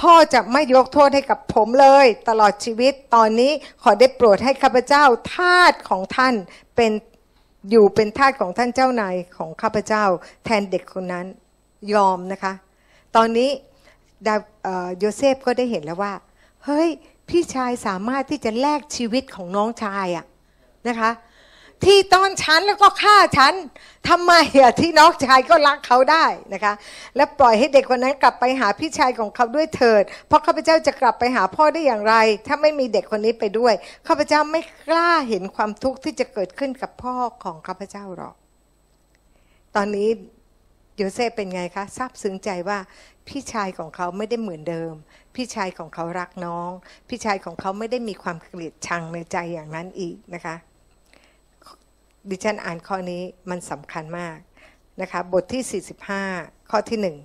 [0.00, 3.52] พ่อจะไม่ยกโทษให้กับผมเลย ตลอดชีวิตตอนนี้
[3.82, 5.04] ขอได้โปรดให้ข้าพเจ้า
[5.34, 6.34] ทาสของท่าน
[6.76, 6.92] เป็น
[7.70, 10.04] อยู่เป็นทาสของท่านเจ้านายของข้าพเจ้า
[10.44, 11.26] แทนเด็กคนนั้น
[11.94, 12.52] ยอมนะคะ
[13.16, 13.50] ตอนนี้
[14.26, 14.34] ดา
[14.98, 16.12] โยเซฟก็ได้เห็นแล้วว่า
[16.64, 16.88] เฮ้ย
[17.28, 20.26] พี่ชายสามารถที่จะแลกชีวิตของน้องชายอะ
[20.88, 21.10] นะคะ
[21.84, 23.54] ที่ตอนฉันแล้วก็ฆ่าฉัน
[24.08, 26.74] ทำไมอะที่น้องชายก็รักเขาได้นะคะ
[27.16, 32.14] และปล่อยให้เด็กคนนั้นกลับไปหาพี่ชายของเขาด้วยเถิด เพราะข้าพเจ้าจะกลับไปหาพ่อได้อย่างไร
[32.46, 33.74] ถ้าไม่มีเด็กคนนี้ไปด้วย
[34.06, 37.14] ข้าพเจ้าไม่กล้าเห็นความทุกข์ที่จะเกิดขึ้นกับพ่อ
[37.44, 38.34] ของข้าพเจ้าหรอก
[39.76, 40.08] ตอนนี้
[40.96, 42.78] โยเซฟเป็นไงคะซาบซึ้งใจว่า
[43.28, 44.92] พี่ชายของเขาไม่ได้เหมือนเดิม
[45.34, 46.70] พี่ชายของเขารักน้อง
[47.08, 50.56] พี่ชายของเขาไม่ได้มีความเกลียดชังในใจอย่างนั้นอีกนะคะ
[52.28, 54.36] ดิฉันอ่านข้อนี้มันสำคัญมาก
[55.00, 55.82] นะคะบทที่
[56.26, 57.16] 45 ข้อที่หนึ่ง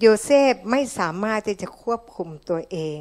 [0.00, 2.98] โยเซฟไม่สามารถที่จะควบคุมตัวเอง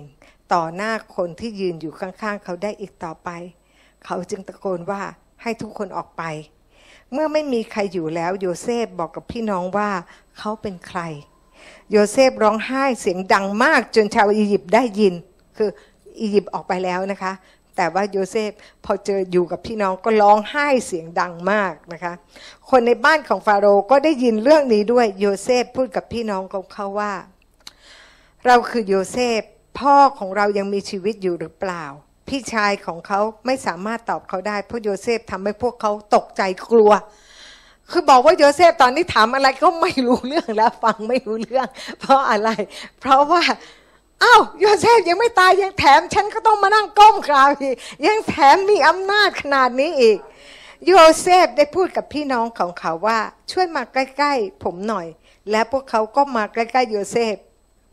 [0.53, 3.29] ต่อหน้าคนที่ยืนอยู่ข้างๆ เขาได้อีกต่อไป
[4.05, 5.01] เขาจึงตะโกนว่า
[5.41, 6.23] ให้ทุกคนออกไป
[7.11, 9.89] เมื่อไม่มีใครอยู่แล้วโยเซฟบอกกับพี่น้องว่า
[10.37, 11.01] เขาเป็นใคร
[11.91, 15.13] โยเซฟร้องไห้เสียงดังมากจนชาวอียิปต์ได้ยิน
[15.57, 15.69] คือ
[16.19, 17.31] อียิปต์ออกไปแล้วนะคะ
[17.75, 18.51] แต่ว่าโยเซฟ
[18.85, 22.13] พอเจออยู่กับพี่น้องก็ร้องไห้เสียงดังมากนะคะ
[22.69, 27.13] คนในบ้านของฟาโรห์ก็ได้ยินเรื่องนี้ด้วยโยเซฟพูดกับพี่น้องของเขาว่า
[28.45, 29.41] เราคือโยเซฟ
[29.79, 31.85] พ่อของเรายังมีชีวิตอยู่หรือเปล่า
[32.27, 36.91] พี่ชายของเขาไม่สามารถตอบเขาได้เพราะโยเซฟทำให้พวกเขาตกใจกลัว
[37.91, 41.67] คือบอกว่าโยเซฟตอนนี้ถามอะไรก็ไม่รู้เรื่องแล้ว ฟังไม่รู้เรื่อง
[41.99, 42.49] เพราะอะไร
[42.99, 43.43] เพราะว่า
[44.25, 47.75] อ้าวโยเซฟยังไม่ตายยังแถมฉันก็ต้องมานั่งก้มกราบอีก
[48.07, 50.17] ยังแถมมีอำนาจขนาดนี้อีก
[50.85, 53.19] โยเซฟได้พูดกับพี่น้องของเขาว่า
[53.51, 55.07] ช่วยมาใกล้ ๆ ผมหน่อย
[55.51, 57.35] และพวกเขาก็มาใกล้ๆโยเซฟ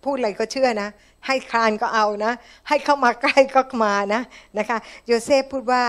[0.05, 0.89] พูดอะไรก็เชื่อนะ
[1.27, 2.33] ให้คลานก็เอานะ
[2.69, 4.23] ให้เข้ามาใกล้ก็มานะ
[4.59, 5.85] นะคะโยเซฟพูดว่า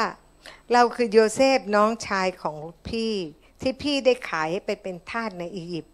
[0.74, 3.14] เราคือโยเซฟน้องชายของพี่
[3.62, 5.93] ที่พี่ได้ขายให้ไปเป็นทาสในอียิปต์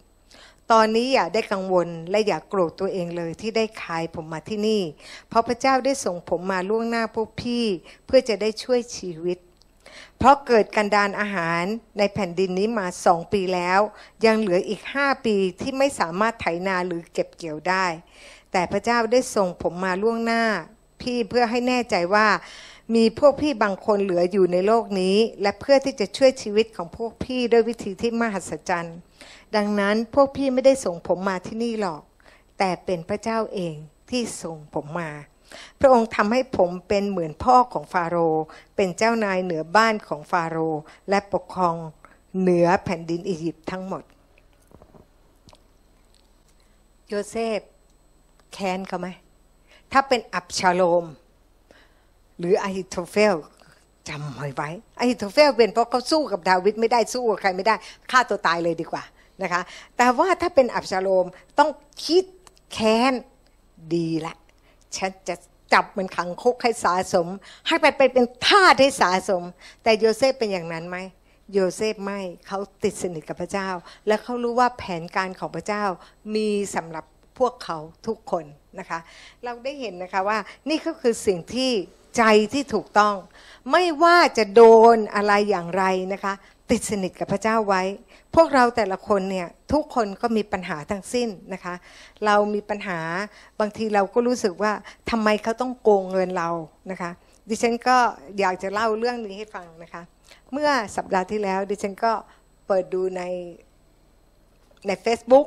[0.72, 4.82] ตอนนี้อย่าได้กังวลและอย่ากโกรธตัวเองเลยที่ได้ขายผมมาที่นี่
[5.28, 7.64] เพราะพระเจ้าได้ส่งผมมาล่วงหน้าพวกพี่
[8.06, 9.38] เพื่อจะได้ช่วยชีวิต
[10.18, 11.64] เพราะเกิดกันดานอาหาร
[11.98, 13.80] ในแผ่นดินนี้มาสองปีแล้ว
[14.24, 17.86] ยังเหลืออีกห้าปีที่ไม่สามารถไถนาหรือเก็บเกี่ยวได้
[18.52, 20.44] แต่พระเจ้าได้ส่งผมมาล่วงหน้า
[21.02, 22.28] พี่เพื่อให้แน่ใจว่า
[22.94, 28.98] มีพวกพี่บางคนเหลืออยู่ในโลกนี้ และเพื่อที่จะช่วยชีวิตของพวกพี่ด้วยวิธีที่มหัศจรรย์
[29.56, 32.02] ดังนั้นพวกพี่ไม่ได้ส่งผมมาที่นี่หรอก
[32.58, 33.74] แต่เป็นพระเจ้าเอง
[34.10, 35.10] ที่ส่งผมมา
[35.80, 38.42] พระองค์ทำให้ผมเป็นเหมือนพ่อของฟาโรห์
[38.76, 41.76] เป็นเจ้านายเหนือบ้านของฟาโรห์และปกครอง
[42.40, 44.02] เหนือแผ่นดินอียิปต์ทั้งหมด
[47.08, 47.60] โยเซฟ
[48.52, 49.08] แค้นเขาไหม
[49.92, 51.04] ถ้าเป็นอับชาโลม
[52.38, 53.36] หรืออาฮิโทเฟล
[54.08, 57.74] จำไว้ไว้อาฮิโทเฟลเป็นเพราะเขาสู้กับดาวิดไม่ได้สู้กับใครไม่ได้
[58.10, 59.04] ฆ่าตัวตายเลยดีกว่า
[59.42, 59.60] นะคะ
[59.96, 61.26] แต่ว่าถ้าเป็นอับชาโลม
[61.58, 61.70] ต้อง
[62.06, 62.24] คิด
[62.72, 63.12] แค้น
[63.94, 64.34] ดีละ
[64.96, 65.34] ฉันจะ
[65.72, 67.26] จับมันขังคุกให้สะสม
[67.66, 69.42] ให้ไปไปเป็นทาสให้สะสม
[69.82, 70.96] แต่โยเซฟเป็นอย่างนั้นไหม
[71.52, 73.68] โยเซฟไม่เขาติดสนิทกับพระเจ้า
[74.06, 75.84] และเขารู้ว่าแผนการของพระเจ้า
[76.34, 77.04] มีสำหรับ
[77.38, 78.44] พวกเขาทุกคน
[78.78, 78.98] นะคะ
[79.44, 80.38] เราได้เห็นนะคะว่า
[80.68, 81.70] นี่ก็คือสิ่งที่
[82.16, 83.14] ใจที่ถูกต้อง
[83.70, 84.62] ไม่ว่าจะโด
[84.94, 86.32] นอะไรอย่างไรนะคะ
[86.70, 87.82] ติดสนิทกับพระเจ้าไว้
[88.34, 91.74] พวกเราแต่ละคนเนี่ยทุกคนก็มีปัญหาทั้งสิ้นนะคะ
[92.24, 92.98] เรามีปัญหา
[93.60, 94.72] บางทีเราก็รู้สึกว่า
[95.10, 96.50] ทำไมเขาต้องโกงเงินเรา
[96.90, 97.10] นะคะ
[97.48, 97.96] ดิฉันก็
[98.38, 100.02] อยากจะเล่าเรื่องนี้ให้ฟังนะคะ
[100.52, 102.12] เมื่อสัปดาห์ที่แล้วดิฉันก็
[102.66, 103.22] เปิดดูใน
[104.86, 105.46] ใน Facebook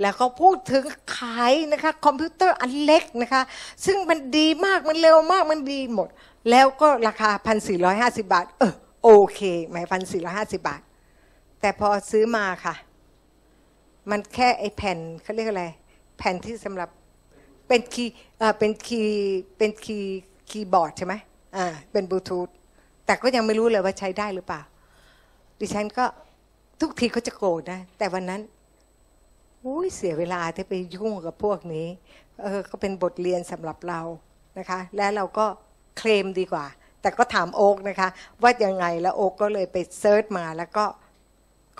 [0.00, 0.84] แล้วก็พูดถึง
[1.16, 3.42] ขายนะคะคอมพิวเตอร์อันเล็กนะคะ
[3.86, 6.08] ซึ่งมันดีมากมันเร็วมากมันดีหมด
[6.50, 7.30] แล้วก็ราคา
[7.76, 10.80] 1,450 บาท เออโอเคหมายพันสี่ร้อยห้าสิบาท
[11.60, 12.74] แต่พอซื้อมาค่ะ
[14.10, 15.64] มันแค่ไอแผ่นเขาเรียกอะไร
[16.18, 16.88] แผ่นที่สำหรับ
[17.68, 20.18] เป็นคีย์เออเป็นคีย์เป็นคีย์
[20.50, 21.14] คีย์บอร์ดใช่ไหม
[21.56, 22.48] อ่าเป็นบลูทูธ
[23.06, 24.60] แต่ก็ยังไม่รู้เลยว่าใช้ได้หรือเปล่า
[25.60, 26.04] ดิฉันก็
[26.80, 28.40] ทุกทีเขาจะโกรธนะ แต่วันนั้น
[29.66, 31.86] อุ้ยเสียเวลาที่ไปยุ่งกับพวกนี้
[32.42, 34.00] เออก็เป็นบทเรียนสำหรับเรา
[34.58, 35.46] นะคะ และเราก็
[35.98, 36.66] เคลมดีกว่า
[37.00, 38.08] แต่ก็ถามโอ๊กนะคะ
[38.42, 40.84] ว่ายังไงแล้วโอ๊กก็เลยไปเซิร์ชมาแล้วก็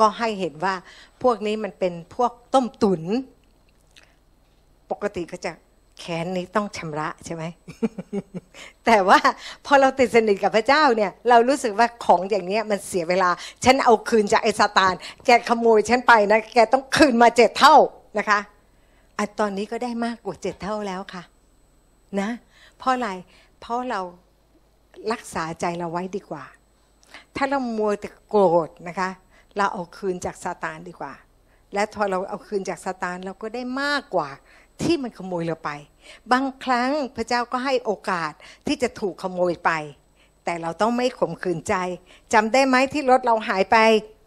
[0.00, 0.74] ก็ให้เห็นว่า
[1.22, 3.02] พวกนี้มันเป็นพวกต้มตุน
[4.90, 5.52] ปกติก็จะ
[5.98, 7.44] แขนนี้ต้องชำระใช่ไหม
[8.86, 9.18] แต่ว่า
[9.66, 13.30] พอเราติดสนิทกับพระเจ้าเนี่ย เรารู้สึกว่าของอย่างเนี้ยมันเสียเวลา
[13.64, 14.94] ฉันเอาคืนจากไอ้ซาตาน
[15.26, 17.76] แกขโมยฉันไปนะ แกต้องคืนมาเจ็ดเท่า
[18.18, 18.40] นะคะ
[19.18, 21.22] อะตอนนี้ก็ได้มากกว่าเจ็ดเท่าแล้วค่ะ
[22.20, 22.30] นะ
[22.78, 23.10] เพราะอะไร
[23.60, 24.00] เพราะเรา
[25.12, 26.44] รักษาใจเราไว้ดีกว่า
[27.36, 29.10] ถ้าเรามัวแต่โกรธนะคะ
[29.56, 31.12] เราเอาคืนจากซาตานดีกว่า
[31.74, 34.28] และพอเราเอาคืนจากซาตานเราก็ได้มากกว่า
[34.82, 35.70] ที่มันขโมยเราไป
[36.32, 38.32] บางครั้งพระเจ้าก็ให้โอกาส
[38.66, 39.70] ที่จะถูกขโมยไป
[40.44, 41.74] แต่เราต้องไม่ข่มขืนใจ
[42.32, 43.76] จำได้ไหมที่รถเราหายไป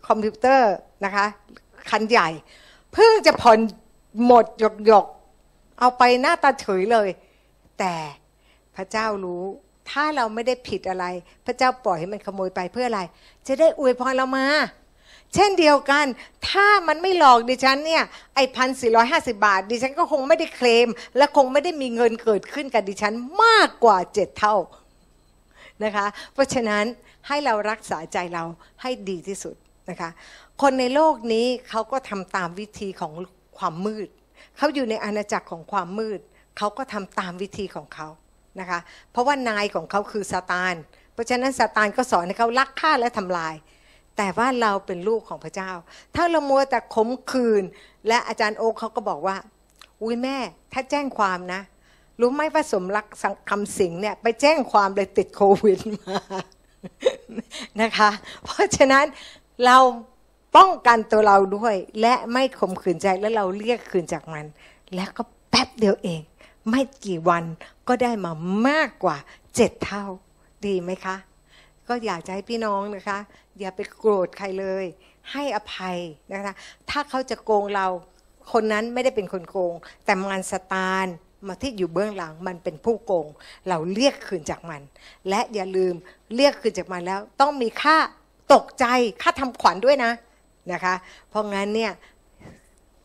[0.07, 0.71] คอมพิวเตอร์
[1.05, 1.25] นะคะ
[1.89, 2.29] คันใหญ่
[2.93, 3.59] เพิ่งจะผ่อน
[4.25, 5.05] หมดหยกหยก
[5.79, 7.09] เอาไปหน้าตาเฉยเลย
[7.79, 7.93] แต่
[8.75, 9.43] พระเจ้ารู้
[9.89, 11.05] ถ้าเราไม่ได้ผิดอะไร
[11.45, 13.01] พระเจ้าปล่อยให้มันขโมยไปเพื่ออะไร
[13.47, 14.45] จะได้อวยพรเรามา
[15.35, 16.05] เช่นเดียวกัน
[16.49, 18.03] ถ้ามันไม่หลอกดิฉันเนี่ย
[18.35, 23.13] ไอ้พันสี่ร้อยห้าสิบาท ดิฉันก็คงไม่ได้เคลม และคงไม่ได้มีเงินเกิดขึ้นกับดิฉัน
[23.43, 24.55] มากกว่าเจ็ดเท่า
[25.83, 26.83] นะคะ เพราะฉะนั้น
[27.27, 28.43] ให้เรารักษาใจเรา
[28.81, 29.55] ให้ดีที่สุด
[29.89, 30.09] นะคะ
[30.61, 33.13] คนในโลกนี้เขาก็ทำตามวิธีของ
[33.57, 34.07] ความมืด
[34.57, 36.19] เขาอยู่ในอาณาจักรของความมืด
[36.57, 38.07] เขาก็ทำตามวิธีของเขา
[38.59, 38.79] นะคะ
[39.11, 40.75] เพราะว่านายของเขาคือซาตาน
[41.13, 43.55] เพราะฉะนั้นซาตานก็สอนให้เขาลักฆ่าและทำลาย
[44.17, 45.71] แต่ว่าเราเป็นลูกของพระเจ้า
[46.15, 47.63] ถ้าเรามัวแต่ขมคืน
[48.07, 49.35] และอาจารย์โอ๊คเขาก็บอกว่า
[50.01, 50.37] อุ้ยแม่
[50.73, 51.61] ถ้าแจ้งความนะ
[52.19, 53.05] รู้ไหมว่าสมรัก
[53.49, 56.19] คำสิงเนี่ยไปแจ้งความเลยติดโควิดมา
[57.81, 58.09] นะคะ
[58.43, 59.05] เพราะฉะนั้น
[59.65, 59.77] เรา
[60.57, 64.45] ป้องกันตัวเราด้วย และไม่ข่มขืนใจแล้วเราเรียกคืนจากมัน
[64.95, 66.21] แล้วก็แป๊บเดียวเอง
[66.69, 67.43] ไม่กี่วัน
[67.87, 68.31] ก็ได้มา
[68.67, 69.17] มากกว่า
[69.55, 70.05] เจ็ดเท่า
[70.65, 71.15] ดีไหมคะ
[71.87, 73.19] ก็อยากจะให้พี่น้องนะคะ
[73.59, 74.85] อย่าไปโกรธใครเลย
[75.31, 75.97] ให้อภัย
[76.33, 76.53] นะคะ
[76.89, 77.87] ถ้าเขาจะโกงเรา
[78.51, 79.73] คนนั้นไม่ได้เป็นคนโกง
[80.05, 81.07] แต่มันสตาน
[81.47, 83.27] มาที่อยู่เบื้องหลังมันเป็นผู้โกง
[83.69, 84.81] เราเรียกคืนจากมัน
[85.29, 85.93] และอย่าลืม
[86.35, 87.97] เรียกคืนจากมันแล้ว ต้องมีค่า
[88.53, 88.85] ตกใจ
[89.21, 90.11] ค่าทำขวัญด้วยนะ
[90.73, 90.95] นะคะ
[91.29, 91.91] เพราะงั้นเนี่ย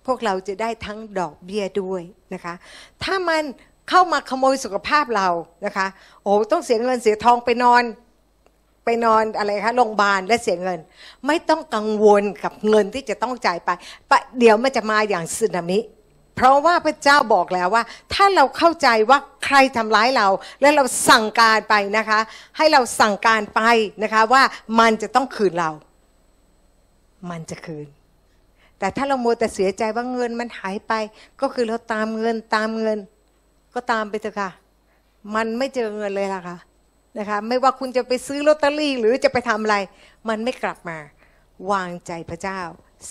[0.07, 2.03] พวกเราจะได้ทั้งดอกเบี้ยด้วย
[2.35, 2.55] นะคะ
[3.03, 3.43] ถ้ามัน
[3.89, 5.29] เข้ามาขโมยสุขภาพเรา
[5.67, 5.87] นะคะ
[6.23, 7.83] โอ้ต้องเสียเงินเสียทองไปนอน
[8.87, 10.81] ไปนอนอะไรคะโรงพยาบาลและเสียเงิน
[11.27, 13.71] ไม่ต้องกังวลกับเงินที่จะต้องจ่ายไป
[14.39, 15.79] เดี๋ยวมันจะมาอย่างสึนามิ
[16.37, 17.83] เพราะว่าพระเจ้าบอกแล้วว่า
[18.15, 20.29] ถ้าเราเข้าใจว่าใครทำร้ายเรา
[20.61, 22.19] และเราสั่งการไปนะคะ
[22.57, 23.63] ให้เราสั่งการไป
[24.03, 24.43] นะคะว่า
[24.81, 25.71] มันจะต้องคืนเรา
[27.31, 27.87] มันจะคืน
[28.79, 30.93] แต่ถ้าเราโมแต่เสียใจว่าเงินมันหายไป
[31.41, 32.99] ก็คือเราตามเงินตามเงิน
[33.75, 34.51] ก็ตามไปเถอะค่ะ
[35.35, 36.59] มันไม่เจอเงินเลยล่ะค่ะ
[37.19, 39.77] นะคะไม่ว่าคุณจะไปซื้อลอตเตอรี่หรือจะไปทำอะไร
[40.29, 40.99] มันไม่กลับมา
[41.71, 42.61] วางใจพระเจ้า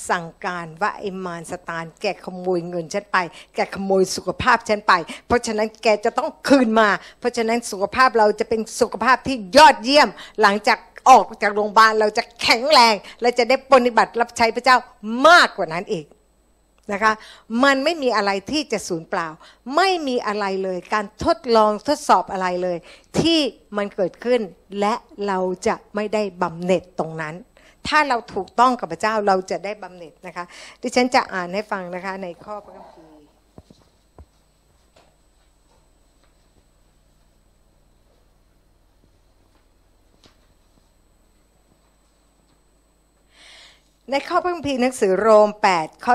[0.09, 3.17] สั่งการว่าไอ้มารสตานแกขโมยเงินฉันไป
[3.55, 4.93] แกขโมยสุขภาพฉันไป
[5.27, 6.89] เพราะฉะนั้นแกจะต้องคืนมา
[7.19, 10.09] เพราะฉะนั้นสุขภาพเราจะเป็นสุขภาพที่ยอดเยี่ยม
[10.41, 10.77] หลังจาก
[11.09, 14.77] ออกจากโรงพยาบาลเราจะแข็งแรง และจะได้ปฏิบัติรับใช้พระเจ้า
[15.27, 16.05] มากกว่านั้นอีก
[16.93, 17.13] นะคะ
[17.63, 19.27] มันไม่มีอะไรที่จะสูญเปล่า
[19.75, 22.77] ไม่มีอะไรเลย การทดลองทดสอบอะไรเลย
[23.19, 23.39] ที่
[23.77, 24.41] มันเกิดขึ้น
[24.79, 24.93] และ
[25.27, 27.35] เราจะไม่ได้บำเหน็จตรงนั้น
[27.87, 30.45] ถ้าเราถูกต้องกับพระเจ้าเราจะได้บำเหน็จนะคะ
[30.81, 32.94] ดิฉันจะอ่านให้ฟังนะคะในข้อพระคัมภีร์
[44.11, 46.13] ในข้อพระคัมภีร์หนังสือโรม 8 ข้อ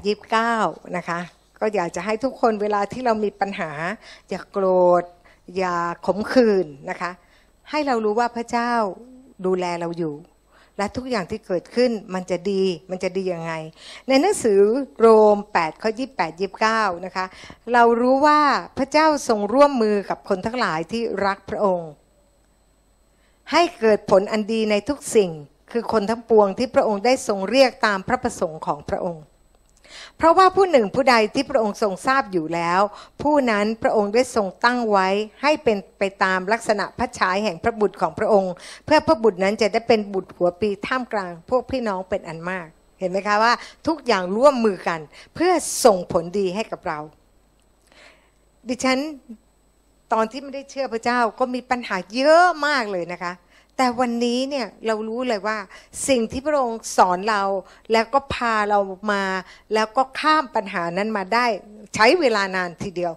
[0.00, 0.06] 28
[0.40, 1.20] 29 นะคะ
[1.60, 3.70] ก็อยากจะให้ทุกคนเวลาที่เรามีปัญหา
[4.28, 4.66] อย่าโกร
[5.02, 5.04] ธ
[5.56, 5.76] อย่า
[6.06, 7.10] ขมขื่นนะคะ
[7.70, 8.72] ให้เรารู้ว่าพระเจ้า
[9.46, 10.14] ดูแลเราอยู่
[10.78, 13.52] และทุกอย่างที่เกิดขึ้นมันจะดีมันจะดียังไง
[14.08, 14.60] ในหนังสือ
[15.00, 15.90] โรม 8 ข้อ
[16.38, 17.26] 28 29 นะคะ
[17.72, 18.40] เรารู้ว่า
[18.78, 21.90] พระเจ้าทรงร่วมมือกับคนทั้งหลายที่รักพระองค์
[23.52, 25.32] ให้เกิดผลอันดีในทุกสิ่ง
[25.74, 29.24] คือคนทั้งปวงที่พระองค์ได้ทรงเรียกตามพระประสงค์ของพระองค์
[30.18, 32.80] เพราะว่าผู้หนึ่งผู้ใดที่พระองค์ทรงทราบอยู่แล้ว
[33.22, 35.08] ผู้นั้นพระองค์ได้ทรงตั้งไว้
[35.42, 38.52] ให้เป็นไปตามลักษณะพระฉายแห่งพระบุตรของพระองค์
[38.84, 42.66] เพื่อพระบุตรนั้นจะได้เป็นบุตรหัวปีท่ามกลาง พวกพี่น้องเป็นอันมาก
[43.00, 43.52] เห็นไหมคะว่า
[43.86, 45.00] ทุกอย่างร่วมมือกัน
[45.34, 45.52] เพื่อ
[45.84, 46.98] ส่งผลดีให้กับเรา
[48.68, 48.98] ดิฉัน
[50.12, 53.32] ตอนที่ไม่ได้เชื่อพระเจ้าก็มีปัญหาเยอะมากเลยนะคะ
[53.76, 55.58] แต่วันนี้เนี่ยเรารู้เลยว่า
[56.08, 57.42] สิ่งที่พระองค์สอนเรา
[57.92, 58.78] แล้วก็พาเรา
[59.12, 59.24] มา
[59.74, 61.46] แล้วก็ข้ามปัญหานั้นมาได้
[61.94, 63.12] ใช้เวลานานทีเดียว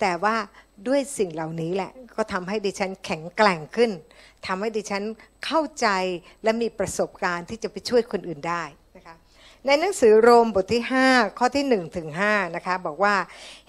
[0.00, 0.36] แต่ว่า
[0.88, 3.90] ด้วยสิ่งเหล่านี้แหละ ก็ทำให้ดิฉันแข็งแกร่งขึ้น
[4.46, 5.02] ทำให้ดิฉัน
[5.44, 5.88] เข้าใจ
[6.42, 8.62] และมีประสบการณ์ที่จะไปช่วยคนอื่นได้
[8.96, 9.16] นะคะ
[9.66, 13.14] ในหนังสือโรมบทที่ 5 ข้อที่1ถึง5นะคะบอกว่า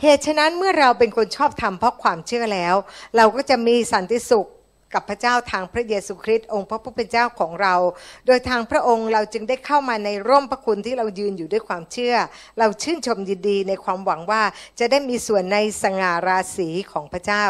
[0.01, 2.75] เหตุฉะนั้นเมื่อเราเป็นคนชอบธรรมเพราะความเชื่อแล้ว
[3.17, 4.47] เราก็จะมีสันติสุข
[4.93, 7.75] กับพระเจ้าทางพระเยซูคริสต์องค์พระผู้เป็นเจ้าของเรา
[8.27, 12.15] โดยทางพระองค์เราจึงได้เข้ามาในร่มพระคุณที่เรายืนอยู่ด้วยความเชื่อ
[12.59, 14.43] เราชื่นชมยินดีในความหวังว่า
[14.79, 17.45] จะได้มีส่วนในสง่าราศีของพระเจ้า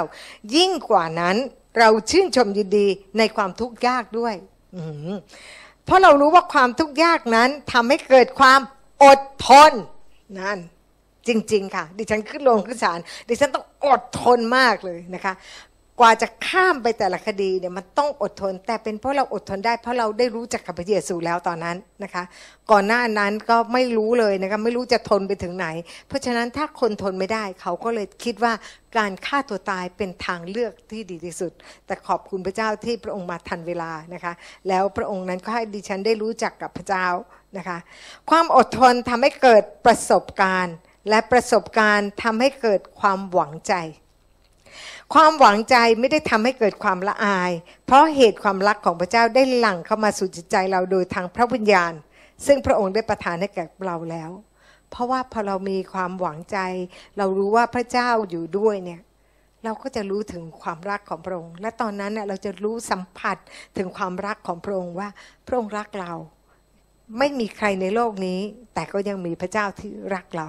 [0.56, 1.38] ยิ่งกว่านั้น
[1.80, 2.88] เราชื่นชมยินดี
[3.18, 4.36] ในความทุกข์ยากด้วย
[5.86, 8.60] เพราะเรารู้ว่าความทุกข์ยากนั้นทำให้เกิดความ
[9.04, 9.72] อดทน
[10.39, 10.60] นั่น
[11.28, 15.34] จริง ๆ ค่ะ ดิฉันขึ้นลงขึ้นศาลดิฉันต้องอดทนมากเลยนะคะ
[16.00, 22.24] กว่าจะข้ามไปแต่ละคดีเนี่ยมันต้องอดทน แต่เป็นเพราะเราอดทนได้ เพราะเราได้รู้จักกับพระเยซูแล้วตอนนั้นนะคะ
[22.72, 25.68] ก่อนหน้านั้นก็ไม่รู้เลยนะคะไม่รู้จะทนไปถึงไหน
[26.08, 28.54] เพราะฉะนั้นถ้าคนทนไม่ได้เขาก็เลยคิดว่า
[28.98, 31.52] การฆ่าตัวตายเป็นทางเลือกที่ดีที่สุด
[31.86, 34.34] แต่ขอบคุณพระเจ้าที่พระองค์มาทันเวลานะคะ
[34.68, 37.08] แล้วพระองค์นั้นก็ให้ดิฉันได้รู้จักกับพระเจ้า
[37.58, 37.78] นะคะ
[38.30, 40.76] ความอดทนทำให้เกิดประสบการณ์
[41.10, 43.76] และประสบการณ์ทำให้เกิดความหวังใจ
[45.14, 47.51] ความหวังใจไม่ได้ทำให้เกิดความละอาย
[47.86, 51.93] เพราะเหตุความรักของพระเจ้าได้หลั่งเข้ามาสู่จิตใจเราโดยทางพระวิญญาณ
[52.45, 54.32] ซึ่งพระองค์ได้ประทานให้แก่เราแล้ว
[54.89, 56.57] เพราะว่าพอเรามีความหวังใจ
[57.18, 59.01] เรารู้ว่าพระเจ้าอยู่ด้วยเนี่ย
[59.64, 63.38] เราก็จะรู้ถึงความรักของพระองค์ และตอนนั้นเนี่ยเราจะรู้สัมผัส
[63.78, 65.09] ถึงความรักของพระองค์ว่า
[65.47, 66.14] พระองค์รักเรา
[67.18, 68.39] ไม่มีใครในโลกนี้
[68.74, 70.47] แต่ก็ยังมีพระเจ้าที่รักเรา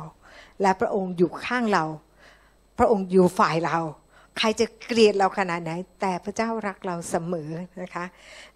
[0.62, 1.84] และพระองค์อยู่ข้างเรา
[2.78, 3.78] พระองค์อยู่ฝ่ายเรา
[4.38, 7.50] ใครจะเกลียดเราขนาดไหน แต่พระเจ้ารักเราเสมอ
[7.82, 8.04] นะคะ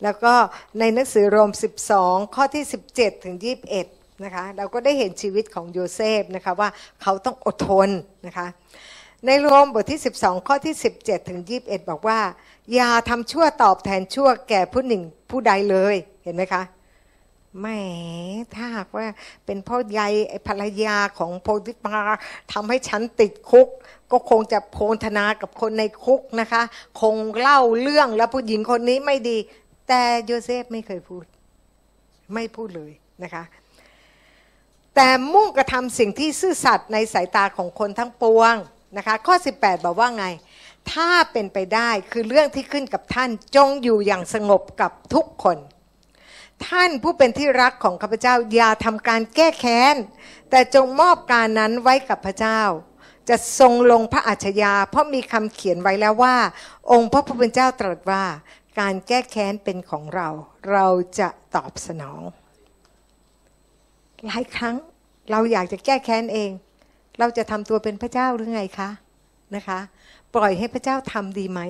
[0.03, 0.35] แล้วก็
[0.79, 1.51] ในหนังสือโรม
[1.93, 2.65] 12 ข้อที่
[2.95, 3.37] 17 ถึง
[3.81, 6.69] 21 นะคะ เราก็ได้เห็นชีวิตของโยเซฟนะคะว่า
[7.03, 7.89] เขาต้องอดทน
[8.27, 8.47] นะคะ
[9.27, 12.21] ในโรมบทที่ 12 ข้อที่ 17 ถึง 21 บอกว่า
[12.75, 16.63] อย่าทำชั่วตอบแทนชั่วแก่ผู้หนึ่งผู้ใดเลย เห็นไหมคะ
[17.61, 17.67] แหม
[18.55, 19.07] ถ้าหากว่า
[19.47, 20.09] เป็นพ่อใหญ่
[20.49, 22.01] ภรรยาของโพธิปา
[22.53, 23.69] ทำให้ฉันติดคุก
[24.13, 26.63] ก็คงจะโพนธนากับคนในคุกนะคะ
[27.01, 29.39] คงเล่าเรื่องแล้วผู้หญิงคนนี้ไม่ดี
[29.89, 31.25] แต่โยเซฟไม่เคยพูด
[32.35, 32.93] ไม่พูดเลย
[33.23, 33.45] นะคะ
[34.95, 38.55] แต่มุ่งกระทำสิ่งที่ซื่อสัตย์ในสายตาของคนทั้งปวง
[38.97, 40.27] นะคะ ข้อ 18 บอกว่าไง
[40.93, 45.59] ถ้าเป็นไปได้คือเรื่องที่ขึ้นกับท่านจงอยู่อย่างสงบกับทุกคน
[46.69, 49.97] ท่านผู้เป็นที่รักของข้าพเจ้าอย่าทำการแก้แค้น
[50.51, 52.63] แต่จงมอบการนั้นไว้กับพระเจ้า
[53.29, 56.37] จะทรงลงพระอัจฉริยะเพราะมีคำเขียนไว้แล้วว่า
[56.93, 58.25] องค์พระผู้เป็นเจ้าตรัสว่า
[58.81, 60.29] การแก้แค้นเป็นของเรา
[60.71, 60.87] เรา
[61.19, 62.21] จะตอบสนอง
[64.27, 64.77] หลายครั้ง
[65.31, 66.51] เราอยากจะแก้แค้นเอง
[67.19, 68.91] เราจะทำตัวเป็นพระเจ้าหรือไงคะ
[69.55, 69.79] นะคะ
[70.35, 71.61] ปล่อยให้พระเจ้าทำดีไหม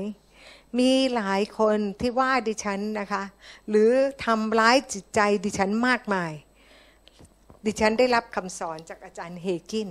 [0.79, 3.23] มีหลายคนที่ว่าดิฉันนะคะ
[3.69, 3.91] หรือ
[4.25, 6.33] ทำร้ายจิตใจดิฉันมากมาย
[7.67, 9.89] ดิฉันได้รับคำสอนจากอาจารย์เฮกิน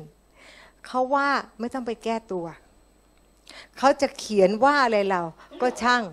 [0.85, 1.29] เขาว่า
[1.59, 2.45] ไม่ต้องไปแก้ตัว
[3.77, 5.21] เขาจะเขียนว่าอะไรเรา
[5.61, 6.03] ก็ช่าง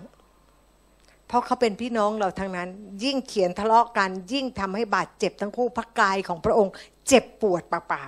[1.27, 2.69] เพราะเขาเป็นพี่น้องเราทั้งนั้น
[3.03, 6.73] ยิ่งเขียนทะเลาะกัน ยิ่งทำให้บาดเจ็บทั้งคู่พระกายของพระองค์
[7.07, 8.03] เจ็บปวดเปล่า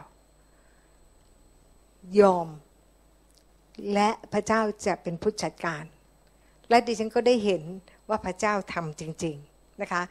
[1.25, 2.47] ๆยอม
[3.93, 5.83] และพระเจ้าจะเป็นผู้จัดการ
[6.69, 7.63] และดิฉันก็ได้เห็น
[8.09, 10.03] ว่าพระเจ้าทำจริง ๆนะคะ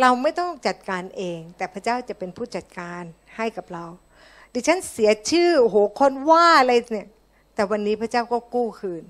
[0.00, 3.02] เราไม่ต้องจัดการเอง แต่พระเจ้าจะเป็นผู้จัดการ
[3.36, 3.84] ให้กับเรา
[4.54, 7.08] ดิฉันเสียชื่อโอ้โหคนว่าอะไรเนี่ย
[7.54, 9.04] แต่วันนี้พระเจ้าก็กู้คืน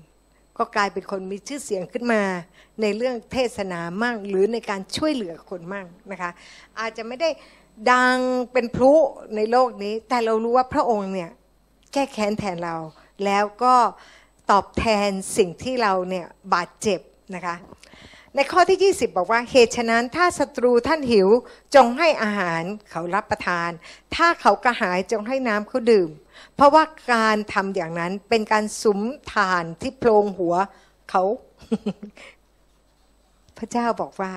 [0.57, 2.21] ก็กลายเป็นคนมีชื่อเสียงขึ้นมา
[2.81, 6.31] ในเรื่องเทศนามั่งหรือในการช่วยเหลือคนมั่งนะคะ
[6.79, 7.29] อาจจะไม่ได้
[7.91, 8.17] ดัง
[8.53, 8.93] เป็นพลุ
[9.35, 11.31] ในโลกนี้ แต่เรารู้ว่าพระองค์เนี่ย
[11.93, 12.75] แก้แค้นแทนเรา
[13.25, 13.75] แล้วก็
[14.51, 16.99] ตอบแทนสิ่งที่เราเนี่ยบาดเจ็บ
[17.35, 17.55] นะคะ
[18.35, 21.29] ในข้อที่ 20 บอกว่าเหตุฉะนั้นถ้าศัตรูท่านหิว
[21.75, 23.69] จงให้อาหารเขารับประทาน
[24.15, 26.09] ถ้าเขากระหายจงให้น้ำเขาดื่ม
[26.55, 26.83] เพราะว่า
[27.13, 29.01] การทำอย่างนั้นเป็นการสุม
[29.33, 30.55] ทานที่โพลงหัว
[31.09, 31.23] เขา
[33.57, 34.33] พระเจ้าบอกว่า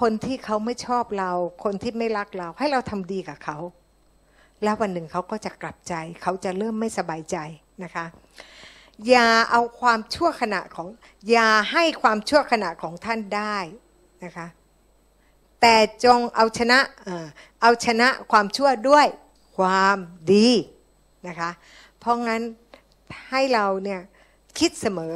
[0.00, 1.32] คนที่เขาไม่ชอบเรา
[1.64, 3.58] คนที่ไม่รักเรา ให้เราทำดีกับเขา
[4.62, 7.36] แล้ววันหนึ่งเขาก็จะกลับใจ เขาจะเริ่มไม่สบายใจ
[7.84, 8.06] นะคะ
[9.08, 10.88] อย่าเอาความชั่วขณะของ
[11.30, 13.56] อย่าให้ความชั่วขณะของท่านได้
[14.24, 14.46] นะคะ
[15.60, 16.78] แต่จงเอาชนะ
[17.62, 19.06] เอาชนะความชั่วด้วย
[19.56, 19.96] ความ
[20.32, 20.48] ดี
[21.28, 21.50] นะคะ
[21.98, 22.42] เพราะงั้น
[23.30, 24.00] ให้เราเนี่ย
[24.58, 25.14] คิดเสมอ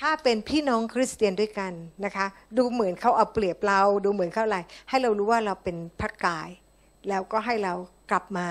[0.00, 1.72] ถ้าเป็นพี่น้องคริสเตียนด้วยกัน
[2.04, 4.58] นะคะดูเหมือนเขาเอาเปรียบเราดูเหมือนเขาอะไร
[4.88, 6.48] ให้เรารู้ว่าเราเป็นพระกาย
[7.08, 7.74] แล้วก็ให้เรา
[8.10, 8.48] กลับมา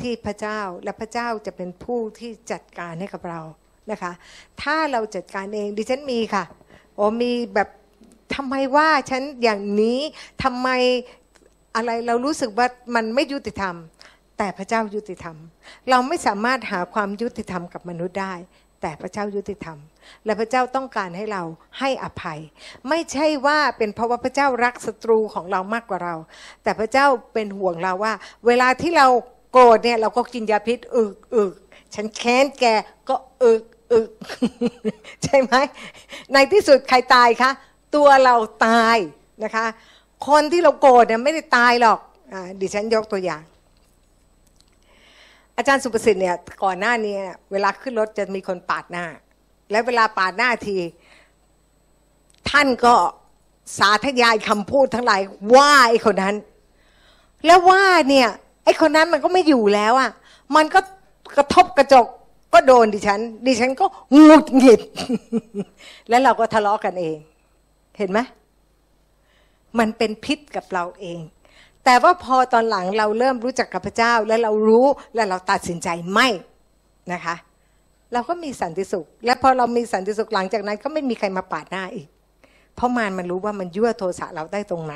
[0.00, 3.40] ที่พระเจ้าและพระเจ้าจะเป็นผู้ที่จัดการให้กับเรา
[3.92, 4.12] นะคะ
[4.62, 6.44] ถ้าเราจัดการเองดิฉันมีค่ะ
[6.94, 7.68] โอ้มีแบบ
[8.34, 9.98] ทำไมว่าฉันอย่างนี้
[10.42, 10.68] ทำไม
[11.76, 13.74] อะไรเรารู้สึกว่ามันไม่ยุติธรรม
[14.38, 15.36] แต่พระเจ้ายุติธรรม
[15.90, 18.34] เราไม่สามารถหาความยุติธรรมกับมนุษย์ได้
[18.80, 19.78] แต่พระเจ้ายุติธรรม
[20.24, 21.42] และพระเจ้าต้องการให้เรา
[21.78, 22.40] ให้อภัย
[22.88, 26.14] ไม่ใช่ว่าเป็นเพราะว่าพระเจ้ารักศัตรูของเรามากกว่าเรา
[26.62, 28.14] แต่พระเจ้าเป็นห่วงเราว่า
[28.46, 29.06] เวลาที่เรา
[29.52, 31.54] โกรธเนี่ยเราก็กินยาพิษอึกอึก
[31.94, 32.64] ฉันแค้นแก
[33.08, 33.62] ก็อึก
[33.92, 34.08] อึก
[35.24, 35.54] ใช่ไหม
[36.32, 37.50] ในที่สุดใครตายคะ
[37.94, 38.36] ตัวเรา
[38.66, 38.96] ตาย
[39.44, 39.66] นะคะ
[40.28, 41.98] คนที่เราโกรธเนี่ยไม่ได้ตายหรอก
[42.32, 43.42] อดิฉันยกตัวอย่าง
[45.56, 47.16] อาจารย์สุประสิทธิ์เนี่ยก่อนหน้านี้
[47.52, 49.04] เวลาขึ้นรถจะมีคนปาดหน้า
[49.70, 50.76] แล้วเวลาปาดหน้าที
[52.50, 52.94] ท่านก็
[53.78, 55.20] สาธยายคำพูดทั้งหลาย
[55.54, 56.36] ว่าไอ้คนนั้น
[57.46, 58.28] แล้วว่าเนี่ย
[58.64, 60.10] ไอ้คนนั้นมันก็ไม่อยู่แล้วอะ
[60.56, 60.80] มันก็
[61.36, 62.06] กระทบกระจก
[62.52, 64.80] ก็โดนดิฉัน ดิฉันก็หงุดหงิด
[66.08, 67.16] แล้วเราก็ทะเลาะกันเอง
[67.98, 68.18] เห็นไหม
[69.78, 71.20] มันเป็นพิษกับเราเอง
[71.84, 76.28] แต่ว่าพอตอนหลังเราเริ่มรู้จักกับพระเจ้า แล้วเรารู้และเราตัดสินใจไม่
[77.12, 77.34] นะคะ
[78.12, 82.06] เราก็มีสันติสุข และพอเรามีสันติสุขหลังจากนั้น ก็ไม่มีใครมาปาดหน้าอีก
[82.74, 84.94] เพราะมารมันรู้ว่ามันยั่วโทสะเราได้ตรงไหน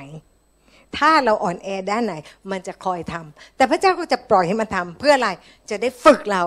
[0.96, 2.14] ถ้าเราอ่อนแอด้านไหน
[2.50, 5.30] มันจะคอยทำแต่พระเจ้าก็จะปล่อยให้มันทำเพื่ออะไร
[5.70, 6.42] จะได้ฝึกเรา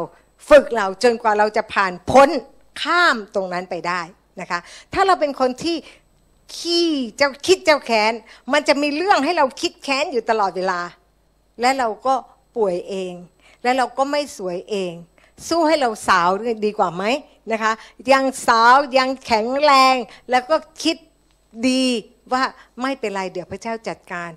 [0.50, 2.30] ฝึกเราจนกว่าเราจะผ่านพ้น
[2.82, 4.02] ข้ามตรงนั้นไปได้
[4.42, 4.60] นะคะ
[4.94, 5.76] ถ้าเราเป็นคนที่
[6.58, 8.14] ขี้เจ้าคิดเจ้าแค้น
[8.54, 10.82] มันจะมีเรื่องให้เราคิดแค้นอยู่ตลอดเวลา
[11.62, 12.14] และเราก็
[12.56, 13.14] ป่วยเอง
[13.64, 14.94] และเราก็ไม่สวยเอง
[15.48, 16.30] สู้ให้เราสาว
[16.66, 17.04] ดีกว่าไหม
[17.52, 17.72] นะคะ
[18.12, 19.96] ยังสาวยังแข็งแรง
[20.32, 20.98] แล้วก็คิด
[21.68, 21.86] ดี
[22.34, 22.44] ว่า
[22.82, 24.30] ไม่เป็นไรเดี๋ยวพระเจ้าจัดการ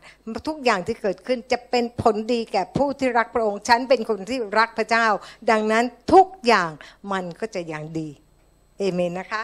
[0.49, 5.07] ทุกอย่างที่เกิดขึ้นจะเป็นผลดีแก่ผู้ที่รักพระองค์ฉันเป็นคนที่รักพระเจ้า
[5.51, 6.71] ดังนั้นทุกอย่าง
[7.13, 8.09] มันก็จะอย่างดี
[8.79, 9.43] เอเมนนะคะ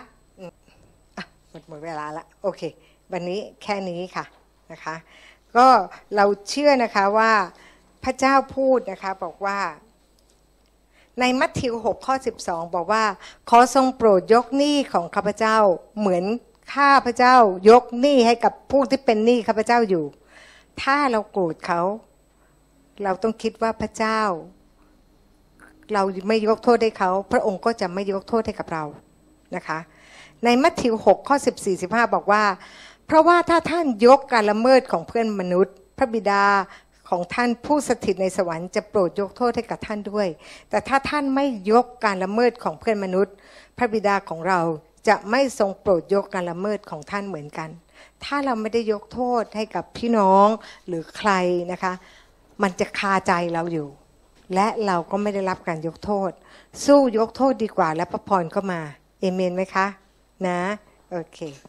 [1.20, 2.62] ะหมดหมดเวลาละโอเค
[3.12, 4.24] วันนี้แค่นี้ค่ะ
[4.72, 4.94] นะคะ
[5.56, 5.66] ก็
[6.16, 7.32] เราเชื่อนะคะว่า
[8.04, 9.58] พระเจ้าพูดนะคะบอกว่า
[11.20, 13.04] ในมัทธิว6ข้อ 12 บอกว่า
[13.50, 15.56] ขอทรงโปรดยกหนี้ของข้าพเจ้า
[15.98, 16.24] เหมือน
[16.74, 17.36] ข้าพเจ้า
[17.68, 20.04] ยกหนี้ให้กับผู้ที่เป็นหนี้ข้าพเจ้าอยู่
[20.82, 21.82] ถ้าเราโกรธเขา
[23.04, 24.20] เราต้องคิดว่าพระเจ้า
[25.92, 28.84] เราไม่ยกโทษให้เขา พระองค์ก็จะไม่ยกโทษให้กับเรา
[29.56, 29.78] นะคะ
[30.44, 32.44] ในมัทธิว6ข้อ14 15 บอกว่า
[33.06, 36.44] เพราะว่าถ้าท่านยกการละเมิดของเพื่อนมนุษย์ พระบิดา
[37.08, 40.28] ของท่านผู้สถิตในสวรรค์จะโปรดยกโทษให้กับท่านด้วย
[40.70, 43.34] แต่ถ้าท่านไม่ยกการละเมิดของเพื่อนมนุษย์
[43.76, 44.60] พระบิดาของเรา
[45.08, 47.70] จะไม่ทรงโปรดยกการละเมิดของท่านเหมือนกัน
[48.24, 50.48] ถ้าเราไม่ได้ยกโทษให้กับพี่น้อง
[50.86, 51.30] หรือใคร
[51.72, 51.92] นะคะ
[52.62, 53.88] มันจะคาใจเราอยู่
[54.54, 56.30] และเราก็ไม่ได้รับการยกโทษ
[56.84, 58.80] สู้ยกโทษดีกว่าและพระพรก็มา
[59.20, 59.86] เอเมนไหมคะ
[60.46, 60.60] นะ
[61.10, 61.38] โอเค